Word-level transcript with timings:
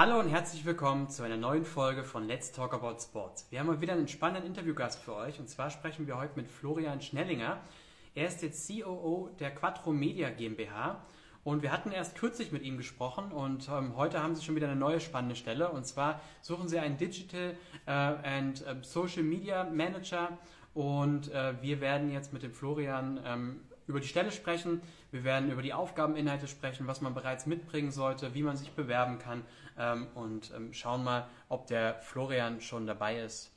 Hallo 0.00 0.18
und 0.18 0.30
herzlich 0.30 0.64
willkommen 0.64 1.10
zu 1.10 1.24
einer 1.24 1.36
neuen 1.36 1.66
Folge 1.66 2.04
von 2.04 2.26
Let's 2.26 2.52
Talk 2.52 2.72
About 2.72 3.00
Sports. 3.00 3.46
Wir 3.50 3.60
haben 3.60 3.66
mal 3.66 3.82
wieder 3.82 3.92
einen 3.92 4.08
spannenden 4.08 4.46
Interviewgast 4.46 4.98
für 5.02 5.14
euch 5.14 5.38
und 5.38 5.50
zwar 5.50 5.68
sprechen 5.68 6.06
wir 6.06 6.16
heute 6.16 6.32
mit 6.36 6.48
Florian 6.48 7.02
Schnellinger. 7.02 7.60
Er 8.14 8.26
ist 8.26 8.40
der 8.40 8.48
COO 8.48 9.28
der 9.38 9.54
Quattro 9.54 9.92
Media 9.92 10.30
GmbH 10.30 11.04
und 11.44 11.60
wir 11.60 11.70
hatten 11.70 11.92
erst 11.92 12.16
kürzlich 12.16 12.50
mit 12.50 12.62
ihm 12.62 12.78
gesprochen 12.78 13.30
und 13.30 13.68
ähm, 13.68 13.94
heute 13.94 14.22
haben 14.22 14.34
sie 14.34 14.42
schon 14.42 14.56
wieder 14.56 14.68
eine 14.68 14.80
neue 14.80 15.00
spannende 15.00 15.36
Stelle 15.36 15.68
und 15.68 15.84
zwar 15.84 16.22
suchen 16.40 16.66
sie 16.66 16.78
einen 16.78 16.96
Digital 16.96 17.54
äh, 17.84 17.90
and 17.90 18.66
äh, 18.66 18.76
Social 18.80 19.22
Media 19.22 19.64
Manager 19.64 20.38
und 20.72 21.30
äh, 21.30 21.60
wir 21.60 21.82
werden 21.82 22.10
jetzt 22.10 22.32
mit 22.32 22.42
dem 22.42 22.54
Florian 22.54 23.20
ähm, 23.26 23.60
über 23.90 24.00
die 24.00 24.08
Stelle 24.08 24.30
sprechen. 24.30 24.80
Wir 25.10 25.24
werden 25.24 25.50
über 25.50 25.62
die 25.62 25.74
Aufgabeninhalte 25.74 26.48
sprechen, 26.48 26.86
was 26.86 27.00
man 27.00 27.12
bereits 27.12 27.46
mitbringen 27.46 27.90
sollte, 27.90 28.34
wie 28.34 28.42
man 28.42 28.56
sich 28.56 28.70
bewerben 28.72 29.18
kann 29.18 29.44
ähm, 29.78 30.06
und 30.14 30.52
ähm, 30.56 30.72
schauen 30.72 31.04
mal, 31.04 31.28
ob 31.48 31.66
der 31.66 32.00
Florian 32.00 32.60
schon 32.60 32.86
dabei 32.86 33.20
ist. 33.20 33.52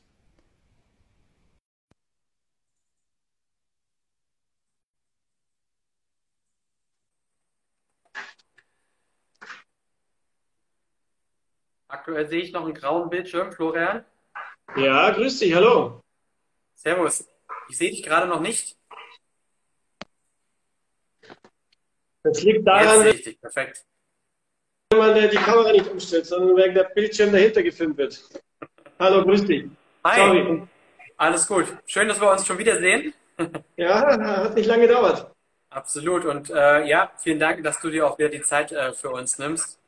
Aktuell 11.87 12.27
sehe 12.27 12.41
ich 12.41 12.51
noch 12.51 12.65
einen 12.65 12.73
grauen 12.73 13.09
Bildschirm, 13.11 13.51
Florian. 13.51 14.03
Ja, 14.75 15.11
grüß 15.11 15.37
dich, 15.39 15.53
hallo. 15.53 16.01
Servus. 16.73 17.29
Ich 17.69 17.77
sehe 17.77 17.91
dich 17.91 18.01
gerade 18.01 18.27
noch 18.27 18.41
nicht. 18.41 18.75
Das 22.23 22.41
liegt 22.41 22.65
daran, 22.65 23.05
Jetzt 23.05 23.15
richtig, 23.15 23.41
perfekt. 23.41 23.85
wenn 24.91 24.99
man 24.99 25.29
die 25.29 25.35
Kamera 25.35 25.71
nicht 25.71 25.87
umstellt, 25.87 26.25
sondern 26.25 26.55
wegen 26.55 26.73
der 26.73 26.85
Bildschirm 26.85 27.31
dahinter 27.33 27.61
gefilmt 27.61 27.97
wird. 27.97 28.23
Hallo, 28.97 29.23
grüß 29.23 29.45
dich. 29.45 29.65
Hi, 30.05 30.19
Sorry. 30.19 30.63
alles 31.17 31.47
gut. 31.47 31.65
Schön, 31.85 32.07
dass 32.07 32.21
wir 32.21 32.31
uns 32.31 32.45
schon 32.45 32.57
wiedersehen. 32.57 33.13
Ja, 33.77 34.05
hat 34.05 34.53
nicht 34.53 34.67
lange 34.67 34.85
gedauert. 34.85 35.31
Absolut. 35.71 36.23
Und 36.23 36.51
äh, 36.51 36.85
ja, 36.85 37.11
vielen 37.17 37.39
Dank, 37.39 37.63
dass 37.63 37.79
du 37.79 37.89
dir 37.89 38.05
auch 38.07 38.19
wieder 38.19 38.29
die 38.29 38.41
Zeit 38.43 38.71
äh, 38.71 38.93
für 38.93 39.09
uns 39.09 39.39
nimmst. 39.39 39.79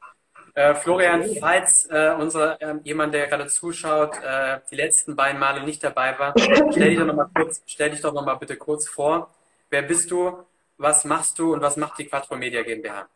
Äh, 0.55 0.73
Florian, 0.73 1.23
falls 1.39 1.85
äh, 1.91 2.15
unser, 2.17 2.59
äh, 2.59 2.75
jemand, 2.83 3.13
der 3.13 3.27
gerade 3.27 3.45
zuschaut, 3.45 4.17
äh, 4.23 4.59
die 4.71 4.75
letzten 4.77 5.15
beiden 5.15 5.39
Male 5.39 5.63
nicht 5.63 5.83
dabei 5.83 6.17
war, 6.17 6.33
stell 6.71 6.89
dich 6.89 6.97
doch 6.97 7.05
nochmal 7.05 7.29
kurz, 7.35 7.61
stell 7.67 7.91
dich 7.91 8.01
doch 8.01 8.13
noch 8.13 8.25
mal 8.25 8.35
bitte 8.35 8.55
kurz 8.55 8.87
vor. 8.89 9.29
Wer 9.69 9.83
bist 9.83 10.09
du? 10.09 10.43
Was 10.77 11.05
machst 11.05 11.39
du 11.39 11.53
und 11.53 11.61
was 11.61 11.77
macht 11.77 11.99
die 11.99 12.05
Quattro 12.05 12.35
Media 12.35 12.61
GmbH? 12.63 13.07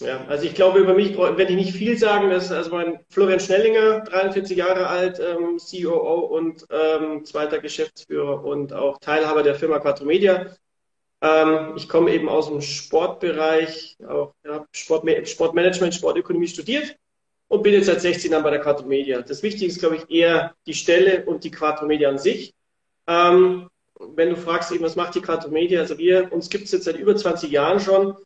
Ja, 0.00 0.24
also 0.28 0.46
ich 0.46 0.54
glaube, 0.54 0.78
über 0.78 0.94
mich 0.94 1.16
werde 1.16 1.44
ich 1.44 1.56
nicht 1.56 1.74
viel 1.74 1.98
sagen. 1.98 2.30
Das 2.30 2.44
ist 2.44 2.52
also 2.52 2.70
mein 2.70 3.00
Florian 3.10 3.38
Schnellinger, 3.38 4.00
43 4.00 4.56
Jahre 4.56 4.86
alt, 4.86 5.20
ähm, 5.20 5.58
COO 5.58 6.20
und 6.36 6.66
ähm, 6.70 7.24
zweiter 7.24 7.58
Geschäftsführer 7.58 8.42
und 8.42 8.72
auch 8.72 8.98
Teilhaber 8.98 9.42
der 9.42 9.54
Firma 9.54 9.78
Quattro 9.78 10.06
Media. 10.06 10.56
Ähm, 11.20 11.74
ich 11.76 11.86
komme 11.88 12.12
eben 12.14 12.30
aus 12.30 12.48
dem 12.48 12.62
Sportbereich, 12.62 13.98
auch 14.08 14.32
ja, 14.42 14.66
Sport, 14.72 15.28
Sportmanagement, 15.28 15.94
Sportökonomie 15.94 16.48
studiert 16.48 16.96
und 17.48 17.62
bin 17.62 17.74
jetzt 17.74 17.86
seit 17.86 18.00
16 18.00 18.32
Jahren 18.32 18.42
bei 18.42 18.50
der 18.50 18.60
Quattro 18.60 18.86
Media. 18.86 19.20
Das 19.20 19.42
Wichtige 19.42 19.66
ist, 19.66 19.80
glaube 19.80 19.96
ich, 19.96 20.10
eher 20.10 20.54
die 20.66 20.74
Stelle 20.74 21.26
und 21.26 21.44
die 21.44 21.50
Quattro 21.50 21.84
Media 21.84 22.08
an 22.08 22.18
sich. 22.18 22.54
Ähm, 23.06 23.68
wenn 24.14 24.30
du 24.30 24.36
fragst, 24.36 24.72
eben, 24.72 24.84
was 24.84 24.96
macht 24.96 25.14
die 25.14 25.20
Quattro 25.20 25.50
Media? 25.50 25.80
Also 25.80 25.98
wir, 25.98 26.32
uns 26.32 26.50
gibt 26.50 26.64
es 26.64 26.72
jetzt 26.72 26.84
seit 26.84 26.98
über 26.98 27.14
20 27.14 27.50
Jahren 27.50 27.80
schon 27.80 28.16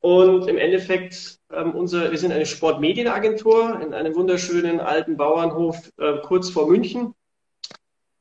und 0.00 0.48
im 0.48 0.58
Endeffekt, 0.58 1.38
ähm, 1.50 1.74
unser, 1.74 2.10
wir 2.10 2.18
sind 2.18 2.32
eine 2.32 2.46
Sportmedienagentur 2.46 3.80
in 3.80 3.94
einem 3.94 4.14
wunderschönen 4.14 4.80
alten 4.80 5.16
Bauernhof 5.16 5.90
äh, 5.98 6.18
kurz 6.22 6.50
vor 6.50 6.68
München. 6.68 7.14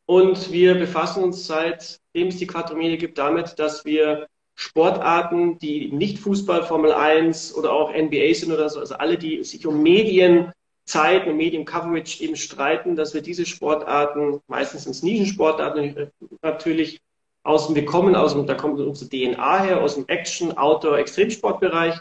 Und 0.06 0.52
wir 0.52 0.76
befassen 0.76 1.24
uns 1.24 1.46
seitdem 1.46 2.28
es 2.28 2.38
die 2.38 2.48
Quattro 2.48 2.76
Media 2.76 2.98
gibt 2.98 3.18
damit, 3.18 3.60
dass 3.60 3.84
wir 3.84 4.28
Sportarten, 4.56 5.58
die 5.60 5.92
nicht 5.92 6.20
Fußball, 6.20 6.64
Formel 6.64 6.94
1 6.94 7.56
oder 7.56 7.74
auch 7.74 7.94
NBA 7.94 8.34
sind 8.34 8.52
oder 8.52 8.70
so, 8.70 8.80
also 8.80 8.96
alle, 8.96 9.18
die 9.18 9.44
sich 9.44 9.66
um 9.66 9.82
Medienzeit 10.86 11.28
und 11.28 11.38
Mediencoverage 11.38 12.24
eben 12.24 12.36
streiten, 12.36 12.96
dass 12.96 13.14
wir 13.14 13.22
diese 13.22 13.46
Sportarten, 13.46 14.42
meistens 14.48 14.86
ins 14.86 15.04
Nischensportarten 15.04 15.98
äh, 15.98 16.08
natürlich, 16.42 17.00
aus 17.44 17.68
dem, 17.68 17.76
wir 17.76 17.86
kommen 17.86 18.16
aus 18.16 18.34
dem, 18.34 18.46
da 18.46 18.54
kommt 18.54 18.80
unsere 18.80 19.10
DNA 19.10 19.64
her, 19.64 19.82
aus 19.82 19.96
dem 19.96 20.08
Action, 20.08 20.58
Outdoor, 20.58 20.98
Extremsportbereich. 20.98 22.00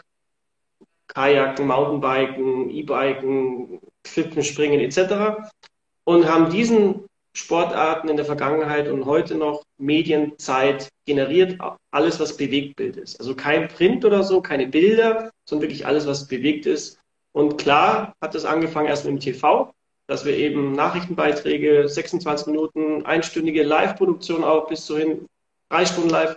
Kajaken, 1.07 1.67
Mountainbiken, 1.67 2.69
E-Biken, 2.71 3.79
Klippenspringen 4.03 4.79
etc. 4.79 5.45
Und 6.05 6.27
haben 6.27 6.49
diesen 6.49 7.05
Sportarten 7.33 8.09
in 8.09 8.15
der 8.15 8.25
Vergangenheit 8.25 8.87
und 8.87 9.05
heute 9.05 9.35
noch 9.35 9.63
Medienzeit 9.77 10.89
generiert, 11.05 11.59
alles 11.91 12.19
was 12.19 12.37
Bewegtbild 12.37 12.97
ist. 12.97 13.19
Also 13.19 13.35
kein 13.35 13.67
Print 13.67 14.05
oder 14.05 14.23
so, 14.23 14.41
keine 14.41 14.67
Bilder, 14.67 15.29
sondern 15.45 15.67
wirklich 15.67 15.85
alles, 15.85 16.07
was 16.07 16.27
bewegt 16.27 16.65
ist. 16.65 16.99
Und 17.33 17.57
klar 17.57 18.15
hat 18.21 18.35
es 18.35 18.45
angefangen 18.45 18.87
erst 18.87 19.05
mit 19.05 19.13
dem 19.13 19.19
TV, 19.19 19.73
dass 20.07 20.23
wir 20.23 20.37
eben 20.37 20.73
Nachrichtenbeiträge, 20.73 21.89
26 21.89 22.47
Minuten, 22.47 23.05
einstündige 23.05 23.63
Live-Produktion 23.63 24.43
auch 24.43 24.67
bis 24.67 24.85
zu 24.85 24.97
hin 24.97 25.25
drei 25.69 25.85
Stunden 25.85 26.09
live. 26.09 26.35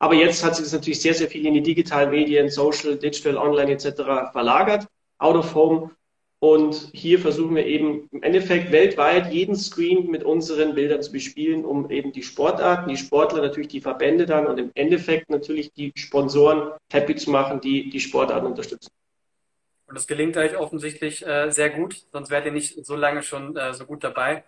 Aber 0.00 0.14
jetzt 0.14 0.44
hat 0.44 0.56
sich 0.56 0.64
das 0.64 0.72
natürlich 0.72 1.00
sehr, 1.00 1.14
sehr 1.14 1.28
viel 1.28 1.46
in 1.46 1.54
die 1.54 1.62
digitalen 1.62 2.10
Medien, 2.10 2.48
Social, 2.50 2.96
Digital, 2.96 3.36
Online 3.36 3.70
etc. 3.70 4.32
verlagert, 4.32 4.86
out 5.18 5.36
of 5.36 5.54
home. 5.54 5.90
Und 6.40 6.90
hier 6.92 7.20
versuchen 7.20 7.54
wir 7.54 7.64
eben 7.64 8.08
im 8.10 8.24
Endeffekt 8.24 8.72
weltweit 8.72 9.32
jeden 9.32 9.54
Screen 9.54 10.10
mit 10.10 10.24
unseren 10.24 10.74
Bildern 10.74 11.00
zu 11.00 11.12
bespielen, 11.12 11.64
um 11.64 11.88
eben 11.88 12.10
die 12.10 12.24
Sportarten, 12.24 12.88
die 12.88 12.96
Sportler, 12.96 13.42
natürlich 13.42 13.68
die 13.68 13.80
Verbände 13.80 14.26
dann 14.26 14.48
und 14.48 14.58
im 14.58 14.72
Endeffekt 14.74 15.30
natürlich 15.30 15.72
die 15.72 15.92
Sponsoren 15.94 16.72
happy 16.92 17.14
zu 17.14 17.30
machen, 17.30 17.60
die 17.60 17.88
die 17.90 18.00
Sportarten 18.00 18.48
unterstützen. 18.48 18.90
Und 19.92 19.96
das 19.96 20.06
gelingt 20.06 20.38
euch 20.38 20.56
offensichtlich 20.56 21.26
äh, 21.26 21.50
sehr 21.50 21.68
gut, 21.68 22.06
sonst 22.12 22.30
wärt 22.30 22.46
ihr 22.46 22.52
nicht 22.52 22.86
so 22.86 22.96
lange 22.96 23.22
schon 23.22 23.54
äh, 23.58 23.74
so 23.74 23.84
gut 23.84 24.02
dabei. 24.02 24.42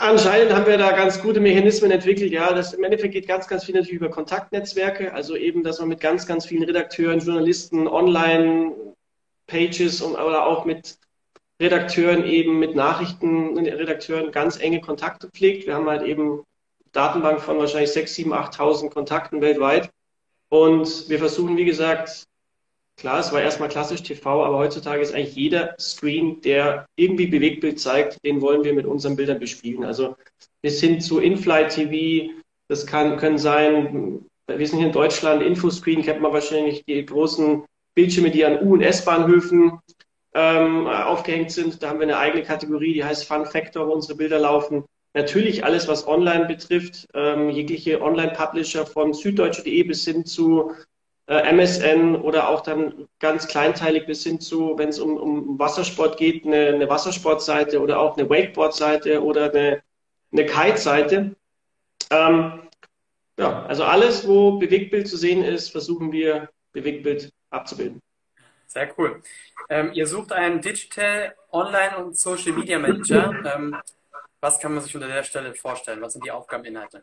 Anscheinend 0.00 0.52
haben 0.52 0.66
wir 0.66 0.78
da 0.78 0.92
ganz 0.92 1.20
gute 1.20 1.40
Mechanismen 1.40 1.90
entwickelt. 1.90 2.30
Ja, 2.30 2.52
das 2.52 2.74
im 2.74 2.84
Endeffekt 2.84 3.12
geht 3.12 3.26
ganz, 3.26 3.48
ganz 3.48 3.64
viel 3.64 3.74
natürlich 3.74 3.96
über 3.96 4.08
Kontaktnetzwerke. 4.08 5.12
Also 5.12 5.34
eben, 5.34 5.64
dass 5.64 5.80
man 5.80 5.88
mit 5.88 5.98
ganz, 5.98 6.28
ganz 6.28 6.46
vielen 6.46 6.62
Redakteuren, 6.62 7.18
Journalisten, 7.18 7.88
Online-Pages 7.88 10.00
und 10.00 10.12
oder 10.12 10.46
auch 10.46 10.64
mit 10.64 10.96
Redakteuren 11.60 12.24
eben, 12.24 12.60
mit 12.60 12.76
Nachrichtenredakteuren 12.76 14.30
ganz 14.30 14.60
enge 14.60 14.80
Kontakte 14.80 15.28
pflegt. 15.28 15.66
Wir 15.66 15.74
haben 15.74 15.88
halt 15.88 16.02
eben 16.02 16.44
Datenbank 16.92 17.40
von 17.40 17.58
wahrscheinlich 17.58 17.90
6, 17.90 18.14
7, 18.14 18.32
8.000 18.32 18.90
Kontakten 18.90 19.40
weltweit. 19.40 19.90
Und 20.50 21.08
wir 21.08 21.18
versuchen, 21.18 21.56
wie 21.56 21.64
gesagt, 21.64 22.28
Klar, 22.98 23.20
es 23.20 23.30
war 23.30 23.42
erstmal 23.42 23.68
klassisch 23.68 24.02
TV, 24.02 24.42
aber 24.44 24.56
heutzutage 24.56 25.02
ist 25.02 25.14
eigentlich 25.14 25.36
jeder 25.36 25.74
Screen, 25.78 26.40
der 26.40 26.86
irgendwie 26.96 27.26
Bewegtbild 27.26 27.78
zeigt, 27.78 28.24
den 28.24 28.40
wollen 28.40 28.64
wir 28.64 28.72
mit 28.72 28.86
unseren 28.86 29.16
Bildern 29.16 29.38
bespielen. 29.38 29.84
Also 29.84 30.16
bis 30.62 30.80
hin 30.80 31.00
zu 31.00 31.18
In-Flight 31.18 31.74
TV, 31.74 32.32
das 32.68 32.86
kann, 32.86 33.18
können 33.18 33.36
sein, 33.36 34.24
wir 34.46 34.66
sind 34.66 34.78
hier 34.78 34.86
in 34.86 34.92
Deutschland, 34.92 35.42
Infoscreen 35.42 36.02
kennt 36.02 36.22
man 36.22 36.32
wahrscheinlich, 36.32 36.84
die 36.84 37.04
großen 37.04 37.64
Bildschirme, 37.94 38.30
die 38.30 38.46
an 38.46 38.66
U- 38.66 38.72
und 38.72 38.82
S-Bahnhöfen 38.82 39.78
ähm, 40.34 40.86
aufgehängt 40.86 41.50
sind. 41.50 41.82
Da 41.82 41.90
haben 41.90 41.98
wir 41.98 42.06
eine 42.06 42.18
eigene 42.18 42.44
Kategorie, 42.44 42.94
die 42.94 43.04
heißt 43.04 43.26
Fun 43.26 43.44
Factor, 43.44 43.88
wo 43.88 43.92
unsere 43.92 44.16
Bilder 44.16 44.38
laufen. 44.38 44.84
Natürlich 45.12 45.64
alles, 45.64 45.86
was 45.88 46.06
online 46.06 46.46
betrifft, 46.46 47.08
ähm, 47.14 47.50
jegliche 47.50 48.00
Online-Publisher 48.00 48.86
von 48.86 49.14
süddeutsche.de 49.14 49.82
bis 49.82 50.04
hin 50.04 50.24
zu 50.24 50.72
MSN 51.26 52.14
oder 52.14 52.48
auch 52.48 52.60
dann 52.60 53.08
ganz 53.18 53.48
kleinteilig 53.48 54.06
bis 54.06 54.22
hin 54.22 54.40
zu, 54.40 54.78
wenn 54.78 54.90
es 54.90 55.00
um, 55.00 55.16
um 55.16 55.58
Wassersport 55.58 56.18
geht, 56.18 56.46
eine, 56.46 56.68
eine 56.68 56.88
Wassersportseite 56.88 57.80
oder 57.80 57.98
auch 57.98 58.16
eine 58.16 58.30
Wakeboard-Seite 58.30 59.22
oder 59.22 59.50
eine, 59.50 59.82
eine 60.32 60.46
Kite-Seite. 60.46 61.34
Ähm, 62.10 62.62
ja, 63.38 63.66
also 63.66 63.84
alles, 63.84 64.26
wo 64.26 64.58
Bewegtbild 64.58 65.08
zu 65.08 65.16
sehen 65.16 65.42
ist, 65.42 65.70
versuchen 65.70 66.12
wir 66.12 66.48
Bewegtbild 66.72 67.32
abzubilden. 67.50 68.00
Sehr 68.66 68.92
cool. 68.98 69.22
Ähm, 69.68 69.92
ihr 69.94 70.06
sucht 70.06 70.32
einen 70.32 70.60
Digital 70.60 71.34
Online 71.50 71.96
und 71.98 72.16
Social 72.16 72.52
Media 72.52 72.78
Manager. 72.78 73.34
Ähm, 73.56 73.76
was 74.40 74.60
kann 74.60 74.74
man 74.74 74.82
sich 74.82 74.94
unter 74.94 75.08
der 75.08 75.24
Stelle 75.24 75.54
vorstellen? 75.54 76.00
Was 76.02 76.12
sind 76.12 76.24
die 76.24 76.30
Aufgabeninhalte? 76.30 77.02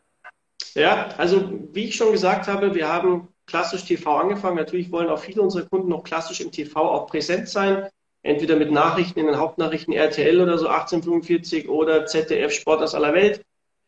Ja, 0.74 1.08
also 1.18 1.50
wie 1.72 1.84
ich 1.84 1.96
schon 1.96 2.12
gesagt 2.12 2.48
habe, 2.48 2.74
wir 2.74 2.88
haben 2.88 3.28
klassisch 3.46 3.84
TV 3.84 4.16
angefangen. 4.16 4.56
Natürlich 4.56 4.90
wollen 4.90 5.08
auch 5.08 5.18
viele 5.18 5.42
unserer 5.42 5.66
Kunden 5.66 5.88
noch 5.88 6.04
klassisch 6.04 6.40
im 6.40 6.50
TV 6.50 6.80
auch 6.80 7.06
präsent 7.06 7.48
sein. 7.48 7.88
Entweder 8.22 8.56
mit 8.56 8.72
Nachrichten 8.72 9.20
in 9.20 9.26
den 9.26 9.38
Hauptnachrichten 9.38 9.92
RTL 9.92 10.40
oder 10.40 10.58
so 10.58 10.66
1845 10.66 11.68
oder 11.68 12.06
ZDF 12.06 12.52
Sport 12.52 12.82
aus 12.82 12.94
aller 12.94 13.12
Welt, 13.12 13.42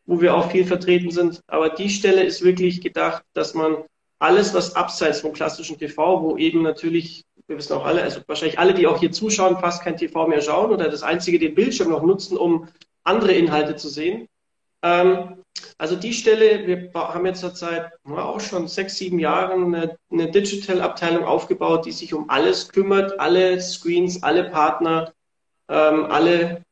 wo 0.05 0.21
wir 0.21 0.35
auch 0.35 0.51
viel 0.51 0.65
vertreten 0.65 1.11
sind. 1.11 1.41
Aber 1.47 1.69
die 1.69 1.89
Stelle 1.89 2.23
ist 2.23 2.43
wirklich 2.43 2.81
gedacht, 2.81 3.23
dass 3.33 3.53
man 3.53 3.77
alles, 4.19 4.53
was 4.53 4.75
abseits 4.75 5.21
vom 5.21 5.33
klassischen 5.33 5.77
TV, 5.77 6.21
wo 6.21 6.37
eben 6.37 6.61
natürlich 6.61 7.25
wir 7.47 7.57
wissen 7.57 7.73
auch 7.73 7.85
alle, 7.85 8.03
also 8.03 8.19
wahrscheinlich 8.27 8.59
alle, 8.59 8.73
die 8.73 8.87
auch 8.87 8.99
hier 8.99 9.11
zuschauen, 9.11 9.57
fast 9.57 9.81
kein 9.81 9.97
TV 9.97 10.27
mehr 10.27 10.41
schauen 10.41 10.71
oder 10.71 10.89
das 10.89 11.03
einzige 11.03 11.39
den 11.39 11.55
Bildschirm 11.55 11.89
noch 11.89 12.03
nutzen, 12.03 12.37
um 12.37 12.67
andere 13.03 13.33
Inhalte 13.33 13.75
zu 13.77 13.87
sehen. 13.87 14.27
Ähm, 14.83 15.43
also 15.77 15.95
die 15.95 16.13
Stelle, 16.13 16.65
wir 16.67 16.91
haben 16.93 17.25
jetzt 17.25 17.41
zurzeit 17.41 17.91
auch 18.05 18.39
schon 18.39 18.67
sechs, 18.67 18.97
sieben 18.97 19.19
Jahre 19.19 19.53
eine, 19.53 20.31
Digital-Abteilung 20.31 21.23
aufgebaut, 21.23 21.85
die 21.85 21.91
sich 21.91 22.13
um 22.13 22.29
alles 22.29 22.69
kümmert, 22.69 23.19
alle 23.19 23.61
Screens, 23.61 24.23
alle 24.23 24.49
Partner, 24.49 25.13
ähm, 25.69 26.05
alle 26.05 26.63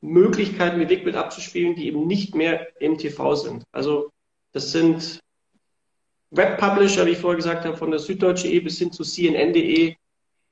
Möglichkeiten 0.00 0.78
wie 0.80 0.88
Wegbild 0.88 1.16
abzuspielen, 1.16 1.74
die 1.74 1.86
eben 1.86 2.06
nicht 2.06 2.34
mehr 2.34 2.68
im 2.80 2.98
TV 2.98 3.34
sind. 3.34 3.64
Also 3.72 4.10
das 4.52 4.72
sind 4.72 5.20
Web-Publisher, 6.30 7.06
wie 7.06 7.10
ich 7.10 7.18
vorher 7.18 7.36
gesagt 7.36 7.64
habe, 7.64 7.76
von 7.76 7.90
der 7.90 8.00
Süddeutsche.de 8.00 8.60
bis 8.60 8.78
hin 8.78 8.92
zu 8.92 9.04
CNN.de. 9.04 9.94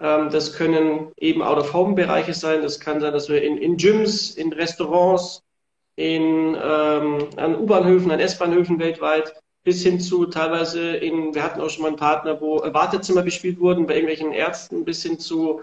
Ähm, 0.00 0.30
das 0.30 0.54
können 0.54 1.12
eben 1.18 1.42
Out-of-Home-Bereiche 1.42 2.34
sein. 2.34 2.62
Das 2.62 2.80
kann 2.80 3.00
sein, 3.00 3.12
dass 3.12 3.28
wir 3.28 3.42
in, 3.42 3.58
in 3.58 3.76
Gyms, 3.76 4.30
in 4.30 4.52
Restaurants, 4.52 5.42
in, 5.96 6.56
ähm, 6.60 7.28
an 7.36 7.58
U-Bahnhöfen, 7.58 8.10
an 8.10 8.20
S-Bahnhöfen 8.20 8.78
weltweit, 8.78 9.34
bis 9.64 9.82
hin 9.82 10.00
zu 10.00 10.26
teilweise 10.26 10.96
in, 10.96 11.34
wir 11.34 11.42
hatten 11.42 11.60
auch 11.60 11.70
schon 11.70 11.82
mal 11.82 11.88
einen 11.88 11.96
Partner, 11.96 12.40
wo 12.40 12.58
Wartezimmer 12.58 13.22
bespielt 13.22 13.60
wurden 13.60 13.86
bei 13.86 13.94
irgendwelchen 13.94 14.32
Ärzten, 14.32 14.84
bis 14.84 15.02
hin 15.02 15.18
zu 15.18 15.62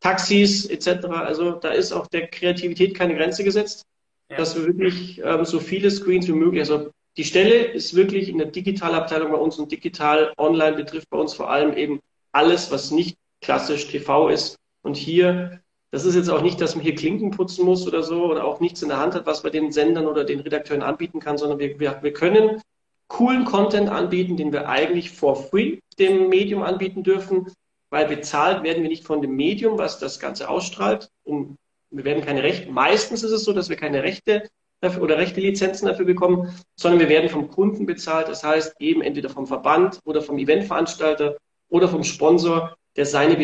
Taxis 0.00 0.66
etc. 0.66 1.06
Also 1.06 1.52
da 1.52 1.70
ist 1.70 1.92
auch 1.92 2.06
der 2.08 2.28
Kreativität 2.28 2.94
keine 2.94 3.14
Grenze 3.16 3.44
gesetzt, 3.44 3.84
ja. 4.30 4.36
dass 4.36 4.56
wir 4.56 4.66
wirklich 4.66 5.20
ähm, 5.24 5.44
so 5.44 5.60
viele 5.60 5.90
Screens 5.90 6.28
wie 6.28 6.32
möglich, 6.32 6.60
also 6.60 6.90
die 7.18 7.24
Stelle 7.24 7.64
ist 7.64 7.94
wirklich 7.94 8.28
in 8.28 8.38
der 8.38 8.46
Digitalabteilung 8.46 9.32
bei 9.32 9.38
uns 9.38 9.58
und 9.58 9.72
digital 9.72 10.32
online 10.38 10.76
betrifft 10.76 11.10
bei 11.10 11.18
uns 11.18 11.34
vor 11.34 11.50
allem 11.50 11.76
eben 11.76 12.00
alles, 12.30 12.70
was 12.70 12.92
nicht 12.92 13.16
klassisch 13.40 13.88
TV 13.88 14.28
ist. 14.28 14.56
Und 14.82 14.96
hier, 14.96 15.60
das 15.90 16.04
ist 16.04 16.14
jetzt 16.14 16.28
auch 16.28 16.42
nicht, 16.42 16.60
dass 16.60 16.74
man 16.74 16.84
hier 16.84 16.94
Klinken 16.94 17.30
putzen 17.30 17.64
muss 17.64 17.86
oder 17.86 18.02
so 18.02 18.26
oder 18.26 18.44
auch 18.44 18.60
nichts 18.60 18.82
in 18.82 18.88
der 18.88 18.98
Hand 18.98 19.14
hat, 19.14 19.26
was 19.26 19.42
man 19.42 19.52
den 19.52 19.72
Sendern 19.72 20.06
oder 20.06 20.24
den 20.24 20.40
Redakteuren 20.40 20.82
anbieten 20.82 21.20
kann, 21.20 21.38
sondern 21.38 21.58
wir, 21.58 21.80
wir, 21.80 21.98
wir 22.02 22.12
können 22.12 22.60
coolen 23.08 23.44
Content 23.44 23.88
anbieten, 23.88 24.36
den 24.36 24.52
wir 24.52 24.68
eigentlich 24.68 25.10
for 25.10 25.36
free 25.36 25.78
dem 25.98 26.28
Medium 26.28 26.62
anbieten 26.62 27.02
dürfen, 27.02 27.50
weil 27.90 28.06
bezahlt 28.06 28.62
werden 28.62 28.82
wir 28.82 28.90
nicht 28.90 29.04
von 29.04 29.22
dem 29.22 29.34
Medium, 29.34 29.78
was 29.78 29.98
das 29.98 30.20
Ganze 30.20 30.48
ausstrahlt. 30.48 31.10
Und 31.24 31.56
wir 31.90 32.04
werden 32.04 32.24
keine 32.24 32.42
Rechte, 32.42 32.70
meistens 32.70 33.22
ist 33.22 33.32
es 33.32 33.44
so, 33.44 33.52
dass 33.52 33.68
wir 33.68 33.76
keine 33.76 34.02
Rechte 34.02 34.48
dafür, 34.80 35.02
oder 35.02 35.18
Rechte 35.18 35.40
Lizenzen 35.40 35.86
dafür 35.86 36.04
bekommen, 36.04 36.54
sondern 36.76 37.00
wir 37.00 37.08
werden 37.08 37.30
vom 37.30 37.48
Kunden 37.48 37.86
bezahlt. 37.86 38.28
Das 38.28 38.44
heißt 38.44 38.76
eben 38.78 39.02
entweder 39.02 39.30
vom 39.30 39.46
Verband 39.46 40.00
oder 40.04 40.20
vom 40.20 40.38
Eventveranstalter 40.38 41.36
oder 41.70 41.88
vom 41.88 42.04
Sponsor, 42.04 42.76
der 42.96 43.06
seine 43.06 43.38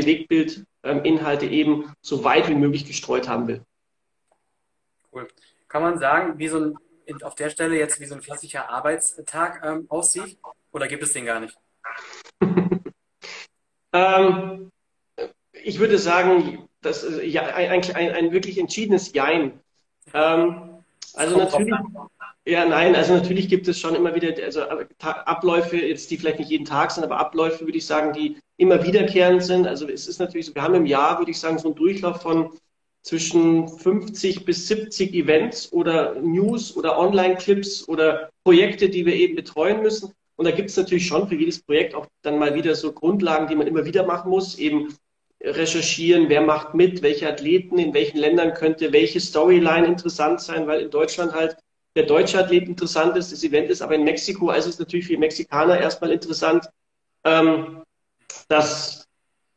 Bewegbildinhalte 0.85 1.47
eben 1.47 1.93
so 2.01 2.25
weit 2.25 2.49
wie 2.49 2.55
möglich 2.55 2.85
gestreut 2.85 3.29
haben 3.29 3.49
will. 3.49 3.63
Cool. 5.13 5.29
Kann 5.69 5.83
man 5.83 5.99
sagen, 5.99 6.39
wie 6.39 6.49
so 6.49 6.59
ein, 6.59 7.23
auf 7.23 7.35
der 7.35 7.51
Stelle 7.51 7.77
jetzt 7.77 8.01
wie 8.01 8.07
so 8.07 8.15
ein 8.15 8.21
klassischer 8.21 8.69
Arbeitstag 8.69 9.63
ähm, 9.65 9.87
aussieht? 9.89 10.39
Oder 10.73 10.87
gibt 10.87 11.03
es 11.03 11.13
den 11.13 11.27
gar 11.27 11.41
nicht? 11.41 11.57
Ähm, 13.97 14.73
ich 15.53 15.79
würde 15.79 15.99
sagen, 15.99 16.69
das 16.81 17.05
ist 17.05 17.23
ja, 17.23 17.45
ein, 17.45 17.71
ein, 17.95 18.11
ein 18.11 18.33
wirklich 18.33 18.59
entschiedenes 18.59 19.13
Jein. 19.13 19.61
Ähm, 20.13 20.83
also 21.15 21.39
natürlich, 21.39 21.73
ja, 22.46 22.67
nein, 22.67 22.94
also 22.94 23.14
natürlich 23.14 23.49
gibt 23.49 23.69
es 23.69 23.79
schon 23.81 23.94
immer 23.94 24.14
wieder, 24.14 24.35
also 24.44 24.62
Abläufe, 25.00 25.76
jetzt 25.79 26.11
die 26.11 26.19
vielleicht 26.19 26.38
nicht 26.38 26.50
jeden 26.50 26.67
Tag 26.67 26.91
sind, 26.91 27.02
aber 27.05 27.19
Abläufe, 27.19 27.64
würde 27.64 27.79
ich 27.79 27.87
sagen, 27.87 28.12
die 28.12 28.37
immer 28.58 28.85
wiederkehrend 28.85 29.43
sind. 29.43 29.67
Also 29.67 29.88
es 29.88 30.06
ist 30.06 30.19
natürlich 30.19 30.46
so, 30.46 30.55
wir 30.55 30.62
haben 30.62 30.75
im 30.75 30.87
Jahr, 30.87 31.19
würde 31.19 31.31
ich 31.31 31.41
sagen, 31.41 31.58
so 31.58 31.69
einen 31.69 31.76
Durchlauf 31.76 32.20
von 32.20 32.50
zwischen 33.02 33.69
50 33.69 34.44
bis 34.44 34.67
70 34.69 35.14
Events 35.14 35.73
oder 35.73 36.14
News 36.20 36.76
oder 36.76 36.99
Online-Clips 36.99 37.88
oder 37.88 38.31
Projekte, 38.44 38.88
die 38.88 39.06
wir 39.06 39.14
eben 39.14 39.37
betreuen 39.37 39.82
müssen. 39.82 40.12
Und 40.37 40.47
da 40.47 40.50
gibt 40.50 40.70
es 40.70 40.76
natürlich 40.76 41.06
schon 41.06 41.29
für 41.29 41.35
jedes 41.35 41.62
Projekt 41.62 41.94
auch 41.94 42.06
dann 42.23 42.38
mal 42.38 42.55
wieder 42.55 42.75
so 42.75 42.93
Grundlagen, 42.93 43.47
die 43.47 43.56
man 43.56 43.67
immer 43.67 43.85
wieder 43.85 44.05
machen 44.05 44.31
muss. 44.31 44.58
Eben 44.58 44.94
recherchieren, 45.43 46.29
wer 46.29 46.40
macht 46.40 46.75
mit, 46.75 47.02
welche 47.02 47.29
Athleten, 47.29 47.79
in 47.79 47.93
welchen 47.94 48.19
Ländern 48.19 48.55
könnte 48.55 48.93
welche 48.93 49.20
Storyline 49.20 49.87
interessant 49.87 50.40
sein, 50.40 50.67
weil 50.67 50.81
in 50.81 50.90
Deutschland 50.90 51.35
halt 51.35 51.56
der 51.96 52.05
deutsche 52.05 52.38
Athlet 52.38 52.69
interessant 52.69 53.17
ist, 53.17 53.32
das 53.32 53.44
Event 53.44 53.70
ist 53.70 53.82
aber 53.82 53.94
in 53.94 54.05
Mexiko, 54.05 54.49
also 54.49 54.69
ist 54.69 54.81
natürlich 54.81 55.06
für 55.06 55.17
Mexikaner 55.17 55.81
erstmal 55.81 56.11
interessant, 56.11 56.69
ähm, 57.25 57.82
dass, 58.49 59.06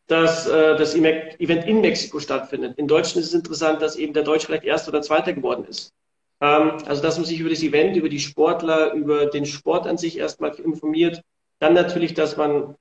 dass 0.07 0.47
äh, 0.47 0.77
das 0.77 0.95
Event 0.95 1.65
in 1.65 1.81
Mexiko 1.81 2.19
stattfindet. 2.19 2.77
In 2.77 2.87
Deutschland 2.87 3.23
ist 3.23 3.29
es 3.29 3.33
interessant, 3.33 3.81
dass 3.81 3.95
eben 3.95 4.13
der 4.13 4.23
Deutsche 4.23 4.47
vielleicht 4.47 4.63
Erster 4.63 4.89
oder 4.89 5.01
Zweiter 5.01 5.33
geworden 5.33 5.65
ist. 5.65 5.91
Ähm, 6.39 6.77
also, 6.85 7.01
dass 7.01 7.17
man 7.17 7.25
sich 7.25 7.39
über 7.39 7.49
das 7.49 7.63
Event, 7.63 7.97
über 7.97 8.09
die 8.09 8.19
Sportler, 8.19 8.93
über 8.93 9.25
den 9.25 9.45
Sport 9.45 9.87
an 9.87 9.97
sich 9.97 10.17
erstmal 10.17 10.53
informiert. 10.55 11.21
Dann 11.59 11.73
natürlich, 11.73 12.13
dass 12.13 12.37
man 12.37 12.75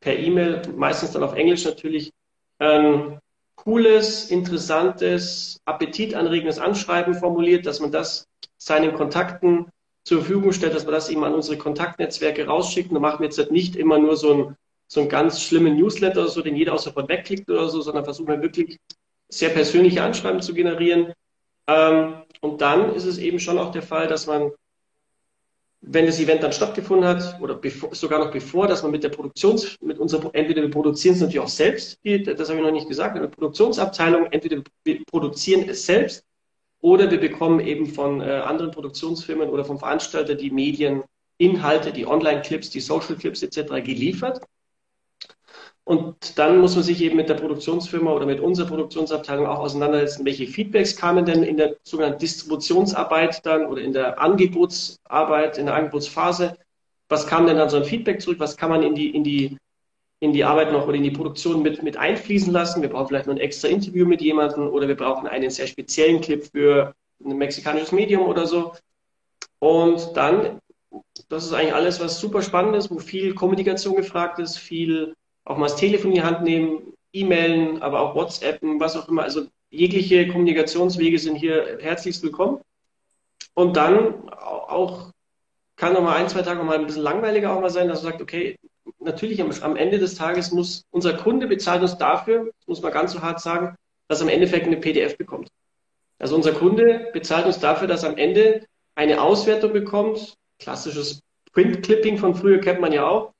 per 0.00 0.18
E-Mail, 0.18 0.62
meistens 0.74 1.12
dann 1.12 1.22
auf 1.22 1.34
Englisch 1.34 1.64
natürlich, 1.64 2.12
ein 2.58 3.20
cooles, 3.54 4.30
interessantes, 4.30 5.60
appetitanregendes 5.64 6.58
Anschreiben 6.58 7.14
formuliert, 7.14 7.66
dass 7.66 7.78
man 7.78 7.92
das 7.92 8.26
seinen 8.64 8.94
Kontakten 8.94 9.66
zur 10.04 10.18
Verfügung 10.18 10.52
stellt, 10.52 10.74
dass 10.74 10.84
man 10.84 10.94
das 10.94 11.08
eben 11.08 11.24
an 11.24 11.34
unsere 11.34 11.58
Kontaktnetzwerke 11.58 12.46
rausschickt. 12.46 12.90
Und 12.90 12.94
da 12.94 13.00
machen 13.00 13.20
wir 13.20 13.26
jetzt 13.26 13.50
nicht 13.50 13.76
immer 13.76 13.98
nur 13.98 14.16
so 14.16 14.32
einen, 14.32 14.56
so 14.86 15.00
einen 15.00 15.08
ganz 15.08 15.42
schlimmen 15.42 15.76
Newsletter 15.76 16.20
oder 16.20 16.28
so, 16.28 16.42
den 16.42 16.56
jeder 16.56 16.76
sofort 16.78 17.08
wegklickt 17.08 17.50
oder 17.50 17.68
so, 17.68 17.80
sondern 17.80 18.04
versuchen 18.04 18.28
wir 18.28 18.42
wirklich 18.42 18.78
sehr 19.28 19.48
persönliche 19.48 20.02
Anschreiben 20.02 20.42
zu 20.42 20.54
generieren. 20.54 21.12
Ähm, 21.66 22.22
und 22.40 22.60
dann 22.60 22.94
ist 22.94 23.04
es 23.04 23.18
eben 23.18 23.38
schon 23.38 23.58
auch 23.58 23.72
der 23.72 23.82
Fall, 23.82 24.06
dass 24.06 24.26
man, 24.26 24.52
wenn 25.80 26.06
das 26.06 26.20
Event 26.20 26.42
dann 26.42 26.52
stattgefunden 26.52 27.08
hat, 27.08 27.40
oder 27.40 27.54
bevor, 27.54 27.94
sogar 27.94 28.20
noch 28.20 28.30
bevor, 28.30 28.68
dass 28.68 28.82
man 28.82 28.92
mit 28.92 29.02
der 29.02 29.08
Produktions, 29.08 29.76
mit 29.80 29.98
unserer, 29.98 30.30
entweder 30.34 30.62
wir 30.62 30.70
produzieren 30.70 31.14
es 31.14 31.20
natürlich 31.20 31.40
auch 31.40 31.48
selbst, 31.48 31.98
das 32.04 32.48
habe 32.48 32.58
ich 32.58 32.64
noch 32.64 32.72
nicht 32.72 32.88
gesagt, 32.88 33.16
der 33.16 33.26
Produktionsabteilung, 33.26 34.26
entweder 34.26 34.62
wir 34.84 35.04
produzieren 35.04 35.68
es 35.68 35.86
selbst 35.86 36.24
oder 36.82 37.10
wir 37.10 37.20
bekommen 37.20 37.60
eben 37.60 37.86
von 37.86 38.20
äh, 38.20 38.24
anderen 38.24 38.72
Produktionsfirmen 38.72 39.48
oder 39.48 39.64
vom 39.64 39.78
Veranstalter 39.78 40.34
die 40.34 40.50
Medieninhalte, 40.50 41.92
die 41.92 42.06
Online-Clips, 42.06 42.70
die 42.70 42.80
Social-Clips 42.80 43.42
etc. 43.42 43.82
geliefert. 43.84 44.40
Und 45.84 46.38
dann 46.38 46.58
muss 46.58 46.74
man 46.74 46.84
sich 46.84 47.00
eben 47.00 47.16
mit 47.16 47.28
der 47.28 47.34
Produktionsfirma 47.34 48.12
oder 48.12 48.26
mit 48.26 48.40
unserer 48.40 48.68
Produktionsabteilung 48.68 49.46
auch 49.46 49.58
auseinandersetzen, 49.60 50.24
welche 50.24 50.46
Feedbacks 50.46 50.96
kamen 50.96 51.24
denn 51.24 51.42
in 51.42 51.56
der 51.56 51.76
sogenannten 51.82 52.18
Distributionsarbeit 52.18 53.44
dann 53.46 53.66
oder 53.66 53.80
in 53.82 53.92
der 53.92 54.20
Angebotsarbeit, 54.20 55.58
in 55.58 55.66
der 55.66 55.74
Angebotsphase. 55.74 56.56
Was 57.08 57.26
kam 57.26 57.46
denn 57.46 57.56
dann 57.56 57.68
so 57.68 57.78
ein 57.78 57.84
Feedback 57.84 58.20
zurück? 58.20 58.38
Was 58.40 58.56
kann 58.56 58.70
man 58.70 58.82
in 58.82 58.94
die, 58.94 59.10
in 59.10 59.24
die, 59.24 59.56
in 60.22 60.32
die 60.32 60.44
Arbeit 60.44 60.70
noch 60.70 60.86
oder 60.86 60.96
in 60.96 61.02
die 61.02 61.10
Produktion 61.10 61.62
mit, 61.62 61.82
mit 61.82 61.96
einfließen 61.96 62.52
lassen? 62.52 62.80
Wir 62.80 62.88
brauchen 62.88 63.08
vielleicht 63.08 63.26
noch 63.26 63.34
ein 63.34 63.40
extra 63.40 63.66
Interview 63.66 64.06
mit 64.06 64.20
jemandem 64.22 64.68
oder 64.68 64.86
wir 64.86 64.96
brauchen 64.96 65.26
einen 65.26 65.50
sehr 65.50 65.66
speziellen 65.66 66.20
Clip 66.20 66.44
für 66.44 66.94
ein 67.24 67.36
mexikanisches 67.36 67.90
Medium 67.90 68.22
oder 68.22 68.46
so. 68.46 68.72
Und 69.58 70.16
dann, 70.16 70.60
das 71.28 71.44
ist 71.44 71.52
eigentlich 71.52 71.74
alles, 71.74 71.98
was 71.98 72.20
super 72.20 72.40
spannend 72.40 72.76
ist, 72.76 72.88
wo 72.88 73.00
viel 73.00 73.34
Kommunikation 73.34 73.96
gefragt 73.96 74.38
ist, 74.38 74.58
viel 74.58 75.14
auch 75.44 75.56
mal 75.56 75.66
das 75.66 75.74
Telefon 75.74 76.12
in 76.12 76.16
die 76.18 76.22
Hand 76.22 76.42
nehmen, 76.42 76.92
E-Mailen, 77.12 77.82
aber 77.82 77.98
auch 77.98 78.14
WhatsAppen, 78.14 78.78
was 78.78 78.96
auch 78.96 79.08
immer. 79.08 79.24
Also 79.24 79.46
jegliche 79.70 80.28
Kommunikationswege 80.28 81.18
sind 81.18 81.34
hier 81.34 81.78
herzlichst 81.80 82.22
willkommen. 82.22 82.60
Und 83.54 83.76
dann 83.76 84.28
auch 84.30 85.10
kann 85.74 85.94
noch 85.94 86.02
mal 86.02 86.14
ein, 86.14 86.28
zwei 86.28 86.42
Tage 86.42 86.62
mal 86.62 86.78
ein 86.78 86.86
bisschen 86.86 87.02
langweiliger 87.02 87.52
auch 87.52 87.60
mal 87.60 87.70
sein, 87.70 87.88
dass 87.88 88.04
man 88.04 88.12
sagt, 88.12 88.22
okay, 88.22 88.56
natürlich 89.04 89.40
am, 89.42 89.76
Ende 89.76 89.98
des 89.98 90.14
Tages 90.14 90.52
muss 90.52 90.84
unser 90.90 91.14
Kunde 91.14 91.46
bezahlt 91.46 91.82
uns 91.82 91.98
dafür, 91.98 92.50
muss 92.66 92.82
man 92.82 92.92
ganz 92.92 93.12
so 93.12 93.22
hart 93.22 93.40
sagen, 93.40 93.76
dass 94.08 94.20
er 94.20 94.28
im 94.28 94.34
Endeffekt 94.34 94.66
eine 94.66 94.76
PDF 94.76 95.16
bekommt. 95.16 95.48
Also 96.18 96.36
unser 96.36 96.52
Kunde 96.52 97.10
bezahlt 97.12 97.46
uns 97.46 97.58
dafür, 97.58 97.88
dass 97.88 98.04
am 98.04 98.16
Ende 98.16 98.64
eine 98.94 99.20
Auswertung 99.20 99.72
bekommt, 99.72 100.34
klassisches 100.58 101.20
Print-Clipping 101.52 102.18
von 102.18 102.34
früher 102.34 102.60
kennt 102.60 102.80
man 102.80 102.92
ja 102.92 103.06
auch, 103.06 103.32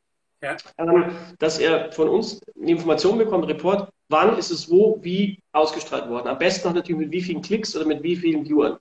ja. 0.42 0.56
Ähm, 0.76 1.16
dass 1.38 1.58
er 1.58 1.92
von 1.92 2.08
uns 2.08 2.40
eine 2.60 2.72
Information 2.72 3.16
bekommt, 3.16 3.46
Report, 3.48 3.88
wann 4.08 4.36
ist 4.38 4.50
es 4.50 4.68
wo, 4.68 4.98
wie 5.00 5.38
ausgestrahlt 5.52 6.08
worden. 6.08 6.26
Am 6.26 6.38
besten 6.38 6.68
auch 6.68 6.72
natürlich 6.72 7.02
mit 7.02 7.12
wie 7.12 7.22
vielen 7.22 7.42
Klicks 7.42 7.76
oder 7.76 7.86
mit 7.86 8.02
wie 8.02 8.16
vielen 8.16 8.44
Viewern 8.44 8.76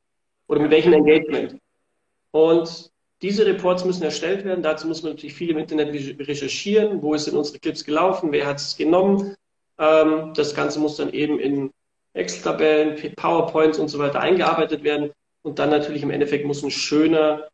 oder 0.47 0.59
mit 0.59 0.71
welchem 0.71 0.93
Engagement. 0.93 1.57
Und 2.31 2.90
diese 3.21 3.45
Reports 3.45 3.85
müssen 3.85 4.03
erstellt 4.03 4.45
werden. 4.45 4.63
Dazu 4.63 4.87
muss 4.87 5.03
man 5.03 5.13
natürlich 5.13 5.35
viel 5.35 5.51
im 5.51 5.57
Internet 5.57 5.93
recherchieren. 6.27 7.01
Wo 7.01 7.13
ist 7.13 7.27
in 7.27 7.37
unsere 7.37 7.59
Clips 7.59 7.83
gelaufen? 7.83 8.31
Wer 8.31 8.47
hat 8.47 8.57
es 8.57 8.75
genommen? 8.75 9.35
Ähm, 9.77 10.33
das 10.35 10.55
Ganze 10.55 10.79
muss 10.79 10.97
dann 10.97 11.13
eben 11.13 11.39
in 11.39 11.71
Excel-Tabellen, 12.13 13.15
PowerPoints 13.15 13.79
und 13.79 13.89
so 13.89 13.99
weiter 13.99 14.19
eingearbeitet 14.19 14.83
werden. 14.83 15.11
Und 15.43 15.59
dann 15.59 15.69
natürlich 15.69 16.03
im 16.03 16.11
Endeffekt 16.11 16.45
muss 16.45 16.63
ein 16.63 16.71
schöner 16.71 17.47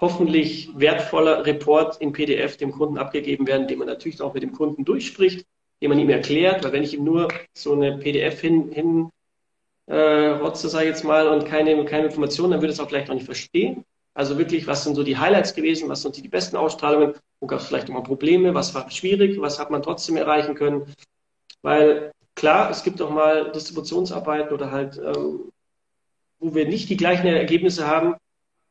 hoffentlich 0.00 0.70
wertvoller 0.76 1.44
Report 1.44 2.00
in 2.00 2.12
PDF 2.12 2.56
dem 2.56 2.72
Kunden 2.72 2.98
abgegeben 2.98 3.46
werden, 3.46 3.66
den 3.66 3.78
man 3.78 3.88
natürlich 3.88 4.20
auch 4.22 4.34
mit 4.34 4.42
dem 4.42 4.52
Kunden 4.52 4.84
durchspricht. 4.84 5.44
den 5.82 5.90
man 5.90 5.98
ihm 5.98 6.10
erklärt, 6.10 6.64
weil 6.64 6.72
wenn 6.72 6.82
ich 6.82 6.94
ihm 6.94 7.04
nur 7.04 7.28
so 7.54 7.72
eine 7.72 7.98
PDF 7.98 8.40
hin, 8.40 8.70
hin 8.72 9.10
äh, 9.86 10.28
rotze, 10.30 10.68
sage 10.68 10.84
ich 10.84 10.90
jetzt 10.90 11.04
mal, 11.04 11.28
und 11.28 11.46
keine, 11.46 11.84
keine 11.84 12.06
Informationen, 12.06 12.52
dann 12.52 12.60
würde 12.60 12.72
es 12.72 12.80
auch 12.80 12.88
vielleicht 12.88 13.08
noch 13.08 13.14
nicht 13.14 13.26
verstehen. 13.26 13.84
Also 14.18 14.36
wirklich, 14.36 14.66
was 14.66 14.82
sind 14.82 14.96
so 14.96 15.04
die 15.04 15.16
Highlights 15.16 15.54
gewesen, 15.54 15.88
was 15.88 16.02
sind 16.02 16.16
die 16.16 16.26
besten 16.26 16.56
Ausstrahlungen, 16.56 17.14
wo 17.38 17.46
gab 17.46 17.60
es 17.60 17.66
vielleicht 17.66 17.88
immer 17.88 18.02
Probleme, 18.02 18.52
was 18.52 18.74
war 18.74 18.90
schwierig, 18.90 19.40
was 19.40 19.60
hat 19.60 19.70
man 19.70 19.80
trotzdem 19.80 20.16
erreichen 20.16 20.56
können. 20.56 20.92
Weil 21.62 22.10
klar, 22.34 22.68
es 22.68 22.82
gibt 22.82 23.00
auch 23.00 23.10
mal 23.10 23.52
Distributionsarbeiten 23.52 24.52
oder 24.52 24.72
halt, 24.72 24.98
ähm, 24.98 25.52
wo 26.40 26.52
wir 26.52 26.66
nicht 26.66 26.90
die 26.90 26.96
gleichen 26.96 27.28
Ergebnisse 27.28 27.86
haben, 27.86 28.16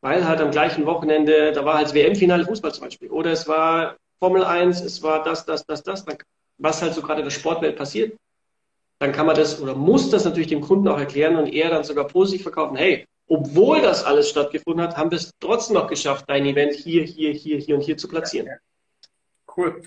weil 0.01 0.27
halt 0.27 0.41
am 0.41 0.51
gleichen 0.51 0.85
Wochenende, 0.85 1.53
da 1.53 1.63
war 1.63 1.75
halt 1.75 1.93
WM-Finale 1.93 2.43
Fußball 2.45 2.73
zum 2.73 2.83
Beispiel. 2.83 3.09
Oder 3.09 3.31
es 3.31 3.47
war 3.47 3.95
Formel 4.19 4.43
1, 4.43 4.81
es 4.81 5.01
war 5.01 5.23
das, 5.23 5.45
das, 5.45 5.65
das, 5.65 5.81
das, 5.81 6.05
was 6.57 6.81
halt 6.81 6.93
so 6.93 7.01
gerade 7.01 7.21
in 7.21 7.25
der 7.25 7.31
Sportwelt 7.31 7.77
passiert. 7.77 8.17
Dann 8.99 9.13
kann 9.13 9.25
man 9.25 9.37
das 9.37 9.61
oder 9.61 9.75
muss 9.75 10.09
das 10.09 10.25
natürlich 10.25 10.49
dem 10.49 10.59
Kunden 10.59 10.89
auch 10.89 10.99
erklären 10.99 11.37
und 11.37 11.47
er 11.47 11.69
dann 11.69 11.85
sogar 11.85 12.05
positiv 12.05 12.43
verkaufen. 12.43 12.75
Hey, 12.75 13.07
obwohl 13.27 13.81
das 13.81 14.03
alles 14.03 14.29
stattgefunden 14.29 14.81
hat, 14.81 14.97
haben 14.97 15.11
wir 15.11 15.17
es 15.17 15.31
trotzdem 15.39 15.75
noch 15.75 15.87
geschafft, 15.87 16.25
dein 16.27 16.45
Event 16.45 16.73
hier, 16.73 17.03
hier, 17.03 17.31
hier, 17.31 17.57
hier 17.57 17.75
und 17.75 17.81
hier 17.81 17.97
zu 17.97 18.07
platzieren. 18.07 18.49
Cool. 19.55 19.81